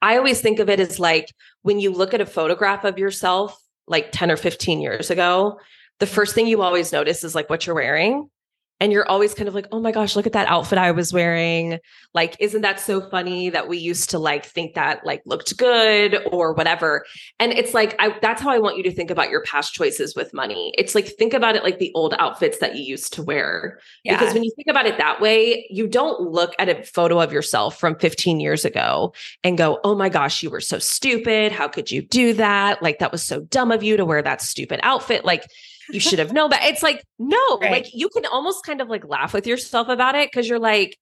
I 0.01 0.17
always 0.17 0.41
think 0.41 0.59
of 0.59 0.71
it 0.71 0.81
as 0.81 0.99
like 0.99 1.35
when 1.61 1.79
you 1.79 1.91
look 1.91 2.15
at 2.15 2.23
a 2.23 2.27
photograph 2.27 2.85
of 2.85 2.99
yourself 2.99 3.61
like 3.87 4.11
10 4.13 4.31
or 4.31 4.37
15 4.37 4.81
years 4.81 5.11
ago, 5.11 5.59
the 6.01 6.07
first 6.07 6.35
thing 6.35 6.47
you 6.47 6.63
always 6.63 6.93
notice 6.93 7.23
is 7.23 7.35
like 7.35 7.51
what 7.51 7.67
you're 7.67 7.75
wearing. 7.75 8.31
And 8.79 8.93
you're 8.93 9.09
always 9.09 9.33
kind 9.33 9.49
of 9.49 9.55
like, 9.55 9.67
oh 9.73 9.81
my 9.81 9.91
gosh, 9.91 10.17
look 10.17 10.27
at 10.27 10.35
that 10.35 10.49
outfit 10.49 10.79
I 10.79 10.91
was 10.91 11.13
wearing. 11.13 11.79
Like, 12.13 12.37
isn't 12.41 12.61
that 12.61 12.79
so 12.79 13.01
funny 13.01 13.49
that 13.49 13.69
we 13.69 13.79
used 13.79 14.11
to 14.11 14.19
like 14.19 14.45
think 14.45 14.75
that 14.75 15.05
like 15.07 15.23
looked 15.25 15.57
good 15.57 16.19
or 16.31 16.53
whatever? 16.53 17.07
And 17.41 17.53
it's 17.53 17.73
like, 17.73 17.97
I, 17.99 18.19
that's 18.21 18.43
how 18.43 18.51
I 18.51 18.59
want 18.59 18.77
you 18.77 18.83
to 18.83 18.93
think 18.93 19.11
about 19.11 19.31
your 19.31 19.43
past 19.45 19.73
choices 19.73 20.15
with 20.15 20.35
money. 20.35 20.75
It's 20.77 20.95
like, 20.95 21.07
think 21.07 21.33
about 21.33 21.57
it 21.57 21.63
like 21.63 21.79
the 21.79 21.91
old 21.95 22.15
outfits 22.19 22.59
that 22.59 22.77
you 22.77 22.83
used 22.83 23.15
to 23.15 23.23
wear. 23.23 23.81
Yeah. 24.05 24.19
Because 24.19 24.35
when 24.35 24.45
you 24.45 24.53
think 24.57 24.69
about 24.69 24.85
it 24.87 24.99
that 24.99 25.23
way, 25.23 25.67
you 25.71 25.87
don't 25.87 26.21
look 26.21 26.55
at 26.59 26.69
a 26.69 26.85
photo 26.85 27.19
of 27.21 27.33
yourself 27.33 27.81
from 27.81 27.99
15 27.99 28.41
years 28.41 28.67
ago 28.67 29.15
and 29.43 29.57
go, 29.57 29.81
oh 29.85 29.95
my 29.95 30.11
gosh, 30.11 30.43
you 30.43 30.51
were 30.51 30.61
so 30.61 30.79
stupid. 30.79 31.51
How 31.51 31.67
could 31.67 31.91
you 31.91 32.03
do 32.03 32.35
that? 32.35 32.83
Like, 32.83 32.99
that 32.99 33.11
was 33.13 33.23
so 33.23 33.41
dumb 33.41 33.73
of 33.73 33.83
you 33.83 33.97
to 33.97 34.05
wear 34.05 34.21
that 34.21 34.43
stupid 34.43 34.81
outfit. 34.83 35.25
Like, 35.25 35.47
you 35.91 36.01
should 36.01 36.19
have 36.19 36.33
known 36.33 36.51
But 36.51 36.61
It's 36.63 36.83
like, 36.83 37.03
no, 37.19 37.59
right. 37.61 37.71
like 37.71 37.95
you 37.95 38.09
can 38.09 38.27
almost 38.27 38.65
kind 38.65 38.81
of 38.81 38.89
like 38.89 39.07
laugh 39.07 39.33
with 39.33 39.47
yourself 39.47 39.89
about 39.89 40.15
it 40.15 40.31
because 40.31 40.49
you're 40.49 40.59
like, 40.59 40.97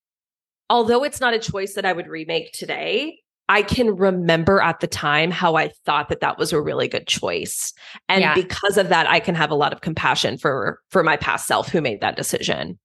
although 0.70 1.04
it's 1.04 1.20
not 1.20 1.34
a 1.34 1.38
choice 1.38 1.74
that 1.74 1.84
I 1.84 1.92
would 1.92 2.06
remake 2.06 2.52
today, 2.52 3.18
I 3.48 3.62
can 3.62 3.96
remember 3.96 4.60
at 4.60 4.80
the 4.80 4.86
time 4.86 5.30
how 5.30 5.56
I 5.56 5.70
thought 5.84 6.08
that 6.08 6.20
that 6.20 6.38
was 6.38 6.52
a 6.52 6.60
really 6.60 6.88
good 6.88 7.06
choice. 7.06 7.74
And 8.08 8.22
yeah. 8.22 8.34
because 8.34 8.78
of 8.78 8.88
that, 8.88 9.06
I 9.08 9.20
can 9.20 9.34
have 9.34 9.50
a 9.50 9.54
lot 9.54 9.72
of 9.72 9.82
compassion 9.82 10.38
for 10.38 10.80
for 10.90 11.02
my 11.02 11.16
past 11.16 11.46
self 11.46 11.68
who 11.68 11.80
made 11.80 12.00
that 12.00 12.16
decision. 12.16 12.78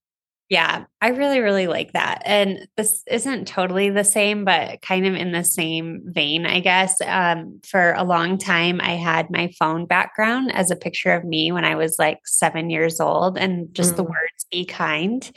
Yeah, 0.50 0.86
I 1.00 1.10
really, 1.10 1.38
really 1.38 1.68
like 1.68 1.92
that. 1.92 2.22
And 2.24 2.66
this 2.76 3.04
isn't 3.06 3.46
totally 3.46 3.88
the 3.88 4.02
same, 4.02 4.44
but 4.44 4.82
kind 4.82 5.06
of 5.06 5.14
in 5.14 5.30
the 5.30 5.44
same 5.44 6.02
vein, 6.06 6.44
I 6.44 6.58
guess. 6.58 7.00
Um, 7.06 7.60
for 7.64 7.92
a 7.92 8.02
long 8.02 8.36
time, 8.36 8.80
I 8.82 8.96
had 8.96 9.30
my 9.30 9.52
phone 9.60 9.86
background 9.86 10.52
as 10.52 10.72
a 10.72 10.76
picture 10.76 11.12
of 11.12 11.24
me 11.24 11.52
when 11.52 11.64
I 11.64 11.76
was 11.76 12.00
like 12.00 12.18
seven 12.26 12.68
years 12.68 12.98
old 12.98 13.38
and 13.38 13.72
just 13.72 13.92
mm. 13.92 13.98
the 13.98 14.02
words 14.02 14.46
be 14.50 14.64
kind. 14.64 15.30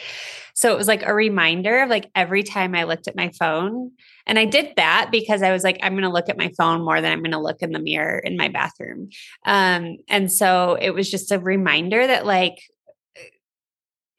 So 0.55 0.73
it 0.73 0.77
was 0.77 0.87
like 0.87 1.05
a 1.05 1.13
reminder 1.13 1.83
of 1.83 1.91
like 1.91 2.09
every 2.15 2.41
time 2.41 2.73
I 2.73 2.85
looked 2.85 3.07
at 3.07 3.15
my 3.15 3.29
phone. 3.37 3.91
And 4.25 4.39
I 4.39 4.45
did 4.45 4.73
that 4.77 5.09
because 5.11 5.43
I 5.43 5.51
was 5.51 5.63
like, 5.63 5.77
I'm 5.83 5.93
going 5.93 6.03
to 6.03 6.09
look 6.09 6.29
at 6.29 6.37
my 6.37 6.51
phone 6.57 6.83
more 6.83 7.01
than 7.01 7.11
I'm 7.11 7.21
going 7.21 7.31
to 7.33 7.39
look 7.39 7.61
in 7.61 7.71
the 7.71 7.79
mirror 7.79 8.17
in 8.17 8.35
my 8.35 8.47
bathroom. 8.47 9.09
Um, 9.45 9.97
and 10.07 10.31
so 10.31 10.75
it 10.81 10.91
was 10.91 11.11
just 11.11 11.31
a 11.31 11.37
reminder 11.37 12.07
that 12.07 12.25
like 12.25 12.57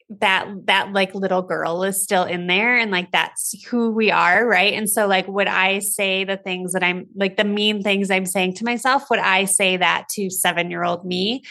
that 0.09 0.47
that 0.65 0.93
like 0.93 1.15
little 1.15 1.41
girl 1.41 1.83
is 1.83 2.03
still 2.03 2.23
in 2.23 2.45
there 2.45 2.77
and 2.77 2.91
like 2.91 3.11
that's 3.11 3.55
who 3.65 3.89
we 3.89 4.11
are 4.11 4.45
right 4.47 4.73
and 4.73 4.87
so 4.87 5.07
like 5.07 5.27
would 5.27 5.47
i 5.47 5.79
say 5.79 6.23
the 6.23 6.37
things 6.37 6.73
that 6.73 6.83
i'm 6.83 7.07
like 7.15 7.37
the 7.37 7.43
mean 7.43 7.81
things 7.81 8.11
i'm 8.11 8.25
saying 8.25 8.53
to 8.53 8.63
myself 8.63 9.09
would 9.09 9.19
i 9.19 9.45
say 9.45 9.77
that 9.77 10.07
to 10.09 10.29
7 10.29 10.69
year 10.69 10.83
old 10.83 11.05
me 11.05 11.41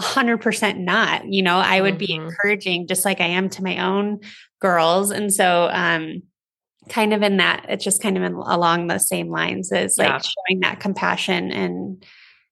100% 0.00 0.78
not 0.78 1.24
you 1.26 1.42
know 1.42 1.56
i 1.56 1.80
would 1.80 1.94
mm-hmm. 1.94 2.06
be 2.06 2.12
encouraging 2.12 2.86
just 2.86 3.04
like 3.04 3.20
i 3.20 3.26
am 3.26 3.48
to 3.48 3.64
my 3.64 3.78
own 3.78 4.20
girls 4.60 5.10
and 5.10 5.32
so 5.32 5.68
um 5.72 6.22
kind 6.88 7.12
of 7.12 7.22
in 7.22 7.38
that 7.38 7.66
it's 7.68 7.84
just 7.84 8.02
kind 8.02 8.16
of 8.16 8.22
in, 8.22 8.34
along 8.34 8.86
the 8.86 8.98
same 8.98 9.28
lines 9.28 9.72
as 9.72 9.96
like 9.98 10.08
yeah. 10.08 10.18
showing 10.18 10.60
that 10.60 10.78
compassion 10.78 11.50
and 11.50 12.04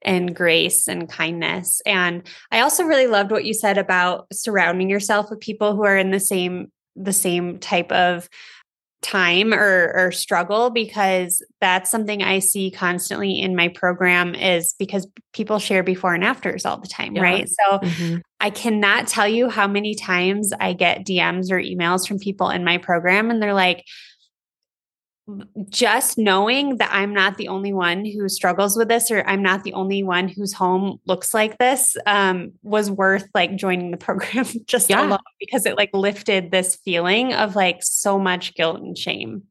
and 0.05 0.35
grace 0.35 0.89
and 0.89 1.09
kindness. 1.09 1.81
And 1.87 2.23
I 2.51 2.61
also 2.61 2.85
really 2.85 3.07
loved 3.07 3.31
what 3.31 3.45
you 3.45 3.55
said 3.55 3.79
about 3.79 4.27
surrounding 4.33 4.91
yourself 4.91 5.31
with 5.31 5.41
people 5.41 5.75
who 5.75 5.85
are 5.85 5.97
in 5.97 6.11
the 6.11 6.21
same 6.21 6.71
the 6.95 7.13
same 7.13 7.59
type 7.59 7.91
of 7.91 8.29
time 9.03 9.53
or, 9.53 9.93
or 9.95 10.13
struggle 10.13 10.71
because 10.71 11.45
that's 11.61 11.91
something 11.91 12.23
I 12.23 12.39
see 12.39 12.71
constantly 12.71 13.39
in 13.39 13.57
my 13.57 13.69
program 13.69 14.35
is 14.35 14.75
because 14.79 15.07
people 15.33 15.59
share 15.59 15.83
before 15.83 16.15
and 16.15 16.25
afters 16.25 16.65
all 16.65 16.79
the 16.79 16.89
time, 16.89 17.17
yeah. 17.17 17.23
right? 17.23 17.49
So 17.49 17.79
mm-hmm. 17.79 18.19
I 18.41 18.51
cannot 18.51 19.09
tell 19.09 19.29
you 19.29 19.49
how 19.49 19.67
many 19.67 19.95
times 19.95 20.53
I 20.59 20.73
get 20.73 21.05
DMs 21.05 21.51
or 21.51 21.61
emails 21.61 22.07
from 22.07 22.19
people 22.19 22.49
in 22.51 22.65
my 22.65 22.79
program 22.79 23.31
and 23.31 23.43
they're 23.43 23.55
like, 23.55 23.85
just 25.69 26.19
knowing 26.19 26.77
that 26.77 26.91
I'm 26.93 27.13
not 27.13 27.37
the 27.37 27.49
only 27.49 27.73
one 27.73 28.05
who 28.05 28.29
struggles 28.29 28.77
with 28.77 28.89
this, 28.89 29.11
or 29.11 29.25
I'm 29.27 29.43
not 29.43 29.65
the 29.65 29.75
only 29.75 30.03
one 30.03 30.29
whose 30.29 30.53
home 30.53 30.99
looks 31.07 31.35
like 31.35 31.59
this, 31.59 31.97
um, 32.07 32.53
was 32.63 32.91
worth 32.91 33.29
like 33.35 33.57
joining 33.57 33.91
the 33.91 33.97
program 33.99 34.47
just 34.67 34.91
yeah. 34.91 35.07
alone 35.07 35.19
because 35.39 35.67
it 35.67 35.77
like 35.77 35.91
lifted 35.93 36.51
this 36.51 36.77
feeling 36.85 37.33
of 37.35 37.57
like 37.57 37.83
so 37.83 38.19
much 38.19 38.55
guilt 38.55 38.81
and 38.81 38.97
shame. 38.97 39.45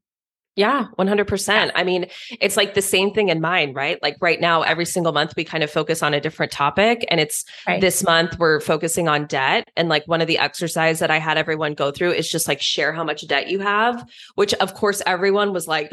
Yeah, 0.55 0.87
100%. 0.99 1.71
I 1.75 1.83
mean, 1.85 2.07
it's 2.41 2.57
like 2.57 2.73
the 2.73 2.81
same 2.81 3.13
thing 3.13 3.29
in 3.29 3.39
mine, 3.39 3.73
right? 3.73 4.01
Like 4.01 4.17
right 4.19 4.39
now, 4.39 4.63
every 4.63 4.85
single 4.85 5.13
month, 5.13 5.33
we 5.37 5.45
kind 5.45 5.63
of 5.63 5.71
focus 5.71 6.03
on 6.03 6.13
a 6.13 6.19
different 6.19 6.51
topic. 6.51 7.05
And 7.09 7.21
it's 7.21 7.45
right. 7.65 7.79
this 7.79 8.03
month, 8.03 8.37
we're 8.37 8.59
focusing 8.59 9.07
on 9.07 9.27
debt. 9.27 9.69
And 9.77 9.87
like 9.87 10.05
one 10.09 10.19
of 10.19 10.27
the 10.27 10.39
exercise 10.39 10.99
that 10.99 11.09
I 11.09 11.19
had 11.19 11.37
everyone 11.37 11.73
go 11.73 11.89
through 11.91 12.11
is 12.11 12.29
just 12.29 12.49
like 12.49 12.61
share 12.61 12.91
how 12.91 13.05
much 13.05 13.25
debt 13.27 13.47
you 13.47 13.59
have, 13.59 14.05
which 14.35 14.53
of 14.55 14.73
course 14.73 15.01
everyone 15.05 15.53
was 15.53 15.69
like, 15.69 15.89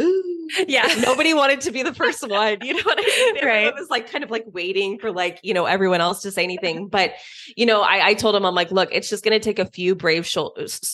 yeah, 0.67 0.95
nobody 1.01 1.33
wanted 1.33 1.61
to 1.63 1.71
be 1.71 1.83
the 1.83 1.95
first 1.95 2.29
one. 2.29 2.59
You 2.63 2.75
know 2.75 2.83
what 2.83 2.99
I 2.99 3.03
mean? 3.03 3.29
Right. 3.49 3.73
was 3.75 3.89
like 3.89 4.11
kind 4.11 4.25
of 4.25 4.31
like 4.31 4.45
waiting 4.53 4.99
for 4.99 5.11
like, 5.11 5.41
you 5.43 5.55
know, 5.55 5.65
everyone 5.65 6.01
else 6.01 6.21
to 6.23 6.31
say 6.31 6.43
anything. 6.43 6.89
But, 6.89 7.15
you 7.57 7.65
know, 7.65 7.83
I, 7.83 8.09
I 8.09 8.15
told 8.15 8.35
him, 8.35 8.45
I'm 8.45 8.55
like, 8.55 8.71
look, 8.71 8.89
it's 8.93 9.09
just 9.09 9.25
going 9.25 9.39
to 9.39 9.43
take 9.43 9.59
a 9.59 9.65
few 9.65 9.95
brave 9.95 10.27
sh- 10.27 10.37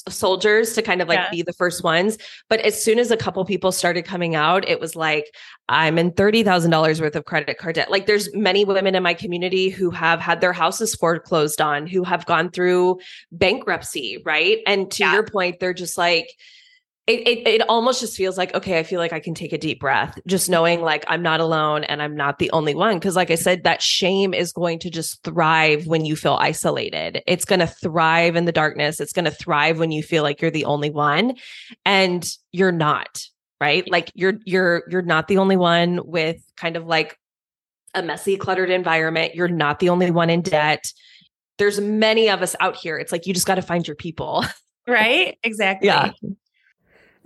soldiers 0.08 0.74
to 0.74 0.82
kind 0.82 1.02
of 1.02 1.08
like 1.08 1.18
yeah. 1.18 1.30
be 1.30 1.42
the 1.42 1.52
first 1.54 1.82
ones. 1.82 2.18
But 2.48 2.60
as 2.60 2.82
soon 2.82 2.98
as 2.98 3.10
a 3.10 3.16
couple 3.16 3.44
people 3.44 3.54
people 3.54 3.70
started 3.72 4.04
coming 4.04 4.34
out, 4.34 4.68
it 4.68 4.78
was 4.78 4.94
like, 4.94 5.32
I'm 5.68 5.96
in 5.96 6.10
$30,000 6.10 7.00
worth 7.00 7.16
of 7.16 7.24
credit 7.24 7.56
card 7.56 7.76
debt. 7.76 7.90
Like 7.90 8.04
there's 8.04 8.28
many 8.34 8.64
women 8.64 8.94
in 8.94 9.02
my 9.02 9.14
community 9.14 9.70
who 9.70 9.90
have 9.90 10.20
had 10.20 10.42
their 10.42 10.52
houses 10.52 10.94
foreclosed 10.94 11.62
on, 11.62 11.86
who 11.86 12.04
have 12.04 12.26
gone 12.26 12.50
through 12.50 12.98
bankruptcy, 13.32 14.20
right? 14.26 14.58
And 14.66 14.90
to 14.90 15.04
yeah. 15.04 15.12
your 15.14 15.22
point, 15.22 15.60
they're 15.60 15.72
just 15.72 15.96
like, 15.96 16.28
it, 17.06 17.20
it, 17.28 17.46
it 17.46 17.68
almost 17.68 18.00
just 18.00 18.16
feels 18.16 18.38
like 18.38 18.54
okay 18.54 18.78
i 18.78 18.82
feel 18.82 18.98
like 18.98 19.12
i 19.12 19.20
can 19.20 19.34
take 19.34 19.52
a 19.52 19.58
deep 19.58 19.78
breath 19.78 20.18
just 20.26 20.48
knowing 20.48 20.80
like 20.80 21.04
i'm 21.06 21.22
not 21.22 21.40
alone 21.40 21.84
and 21.84 22.00
i'm 22.00 22.16
not 22.16 22.38
the 22.38 22.50
only 22.52 22.74
one 22.74 22.98
because 22.98 23.14
like 23.14 23.30
i 23.30 23.34
said 23.34 23.64
that 23.64 23.82
shame 23.82 24.32
is 24.32 24.52
going 24.52 24.78
to 24.78 24.88
just 24.88 25.22
thrive 25.22 25.86
when 25.86 26.04
you 26.04 26.16
feel 26.16 26.34
isolated 26.34 27.22
it's 27.26 27.44
going 27.44 27.60
to 27.60 27.66
thrive 27.66 28.36
in 28.36 28.46
the 28.46 28.52
darkness 28.52 29.00
it's 29.00 29.12
going 29.12 29.26
to 29.26 29.30
thrive 29.30 29.78
when 29.78 29.90
you 29.90 30.02
feel 30.02 30.22
like 30.22 30.40
you're 30.40 30.50
the 30.50 30.64
only 30.64 30.90
one 30.90 31.34
and 31.84 32.36
you're 32.52 32.72
not 32.72 33.28
right? 33.60 33.90
Like 33.90 34.10
you're 34.14 34.34
you're 34.44 34.82
you're 34.88 35.02
not 35.02 35.28
the 35.28 35.38
only 35.38 35.56
one 35.56 36.00
with 36.04 36.36
kind 36.56 36.76
of 36.76 36.86
like 36.86 37.18
a 37.94 38.02
messy 38.02 38.36
cluttered 38.36 38.70
environment. 38.70 39.34
You're 39.34 39.48
not 39.48 39.78
the 39.78 39.88
only 39.88 40.10
one 40.10 40.30
in 40.30 40.42
debt. 40.42 40.92
There's 41.58 41.80
many 41.80 42.28
of 42.28 42.42
us 42.42 42.54
out 42.60 42.76
here. 42.76 42.98
It's 42.98 43.12
like 43.12 43.26
you 43.26 43.32
just 43.32 43.46
got 43.46 43.54
to 43.54 43.62
find 43.62 43.86
your 43.86 43.96
people. 43.96 44.44
Right? 44.86 45.38
Exactly. 45.42 45.86
Yeah. 45.86 46.10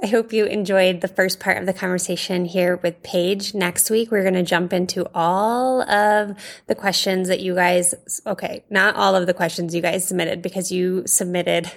I 0.01 0.07
hope 0.07 0.33
you 0.33 0.45
enjoyed 0.45 1.01
the 1.01 1.09
first 1.09 1.41
part 1.41 1.59
of 1.59 1.67
the 1.67 1.73
conversation 1.73 2.45
here 2.45 2.77
with 2.77 3.03
Paige. 3.03 3.53
Next 3.53 3.91
week, 3.91 4.13
we're 4.13 4.23
going 4.23 4.35
to 4.35 4.45
jump 4.45 4.73
into 4.73 5.09
all 5.13 5.83
of 5.83 6.37
the 6.69 6.77
questions 6.77 7.27
that 7.27 7.41
you 7.41 7.57
guys, 7.57 7.95
okay, 8.25 8.65
not 8.71 8.95
all 8.95 9.17
of 9.17 9.27
the 9.27 9.35
questions 9.35 9.75
you 9.75 9.83
guys 9.83 10.07
submitted 10.07 10.41
because 10.41 10.71
you 10.71 11.03
submitted 11.07 11.73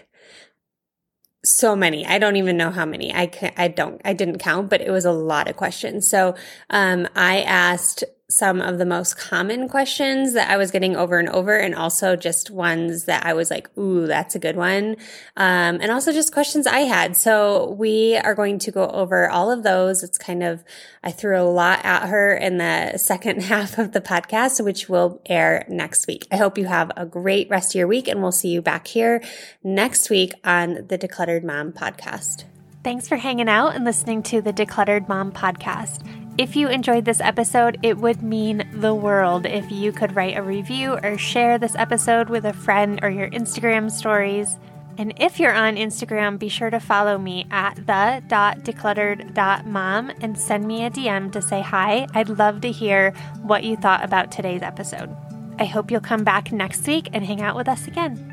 so 1.44 1.76
many. 1.76 2.06
I 2.06 2.20
don't 2.20 2.36
even 2.36 2.58
know 2.58 2.70
how 2.70 2.86
many. 2.86 3.12
I 3.12 3.26
can, 3.26 3.54
I 3.58 3.68
don't 3.68 4.00
I 4.06 4.14
didn't 4.14 4.38
count, 4.38 4.70
but 4.70 4.82
it 4.82 4.92
was 4.92 5.06
a 5.06 5.12
lot 5.12 5.50
of 5.50 5.58
questions. 5.58 6.08
So 6.08 6.36
um, 6.70 7.08
I 7.16 7.42
asked 7.42 8.04
some 8.32 8.62
of 8.62 8.78
the 8.78 8.86
most 8.86 9.18
common 9.18 9.68
questions 9.68 10.34
that 10.34 10.50
I 10.50 10.58
was 10.58 10.72
getting 10.72 10.96
over 10.96 11.20
and 11.20 11.30
over, 11.30 11.58
and 11.58 11.76
also 11.76 12.16
just 12.16 12.50
ones 12.50 13.06
that 13.06 13.26
I 13.26 13.34
was 13.34 13.52
like, 13.52 13.70
ooh, 13.78 14.08
that's 14.08 14.36
a 14.36 14.40
good 14.40 14.56
one. 14.56 14.96
Um, 15.36 15.80
and 15.82 15.92
also 15.92 16.14
just 16.14 16.34
questions 16.34 16.66
I 16.66 16.82
had. 16.82 17.18
So 17.18 17.72
we 17.72 18.16
are 18.18 18.34
going 18.34 18.60
to 18.60 18.72
go 18.72 18.88
over 18.88 19.30
all 19.30 19.52
of 19.52 19.64
those. 19.64 20.04
It's 20.04 20.18
kind 20.18 20.44
of, 20.44 20.64
I 21.04 21.12
threw 21.12 21.40
a 21.40 21.44
lot 21.44 21.84
at 21.84 22.08
her 22.08 22.34
in 22.36 22.58
the 22.58 22.98
second 22.98 23.44
half 23.44 23.78
of 23.78 23.92
the 23.92 24.02
podcast, 24.02 24.64
which 24.64 24.88
will 24.88 25.22
air 25.26 25.66
next 25.70 26.08
week. 26.08 26.26
I 26.32 26.38
hope 26.38 26.58
you 26.58 26.66
have 26.66 26.92
a 26.96 27.06
great 27.06 27.50
rest 27.50 27.76
of 27.76 27.80
your 27.80 27.88
week, 27.88 28.08
and 28.08 28.22
we'll 28.22 28.32
see 28.32 28.50
you 28.50 28.62
back 28.62 28.88
here 28.88 29.22
next 29.64 30.10
week 30.10 30.34
on 30.44 30.86
the 30.88 30.98
Decluttered 30.98 31.44
Mom 31.44 31.74
podcast. 31.74 32.46
Thanks 32.84 33.08
for 33.08 33.18
hanging 33.18 33.50
out 33.50 33.76
and 33.76 33.86
listening 33.86 34.24
to 34.24 34.42
the 34.42 34.54
Decluttered 34.54 35.08
Mom 35.08 35.32
podcast. 35.32 36.21
If 36.38 36.56
you 36.56 36.70
enjoyed 36.70 37.04
this 37.04 37.20
episode, 37.20 37.78
it 37.84 37.98
would 37.98 38.24
mean 38.24 38.66
the 38.74 38.96
world 38.96 39.46
if 39.46 39.70
you 39.70 39.92
could 39.92 40.16
write 40.16 40.38
a 40.38 40.42
review 40.42 40.98
or 41.04 41.18
share 41.18 41.58
this 41.58 41.76
episode 41.76 42.30
with 42.30 42.46
a 42.46 42.54
friend 42.54 43.02
or 43.04 43.10
your 43.10 43.30
Instagram 43.30 43.92
stories. 43.92 44.58
And 44.98 45.14
if 45.18 45.40
you're 45.40 45.54
on 45.54 45.76
Instagram, 45.76 46.40
be 46.40 46.48
sure 46.48 46.70
to 46.70 46.80
follow 46.80 47.18
me 47.18 47.48
at 47.52 47.76
the.decluttered.mom 47.76 50.12
and 50.22 50.40
send 50.40 50.66
me 50.66 50.86
a 50.86 50.90
DM 50.90 51.34
to 51.34 51.42
say 51.42 51.60
hi. 51.62 52.08
I'd 52.14 52.30
love 52.30 52.62
to 52.62 52.72
hear 52.72 53.12
what 53.42 53.66
you 53.66 53.76
thought 53.76 54.02
about 54.04 54.32
today's 54.32 54.62
episode. 54.62 55.14
I 55.60 55.66
hope 55.66 55.92
you'll 55.92 56.00
come 56.00 56.24
back 56.24 56.54
next 56.54 56.88
week 56.88 57.10
and 57.14 57.26
hang 57.26 57.42
out 57.42 57.58
with 57.58 57.68
us 57.68 57.88
again. 57.88 58.31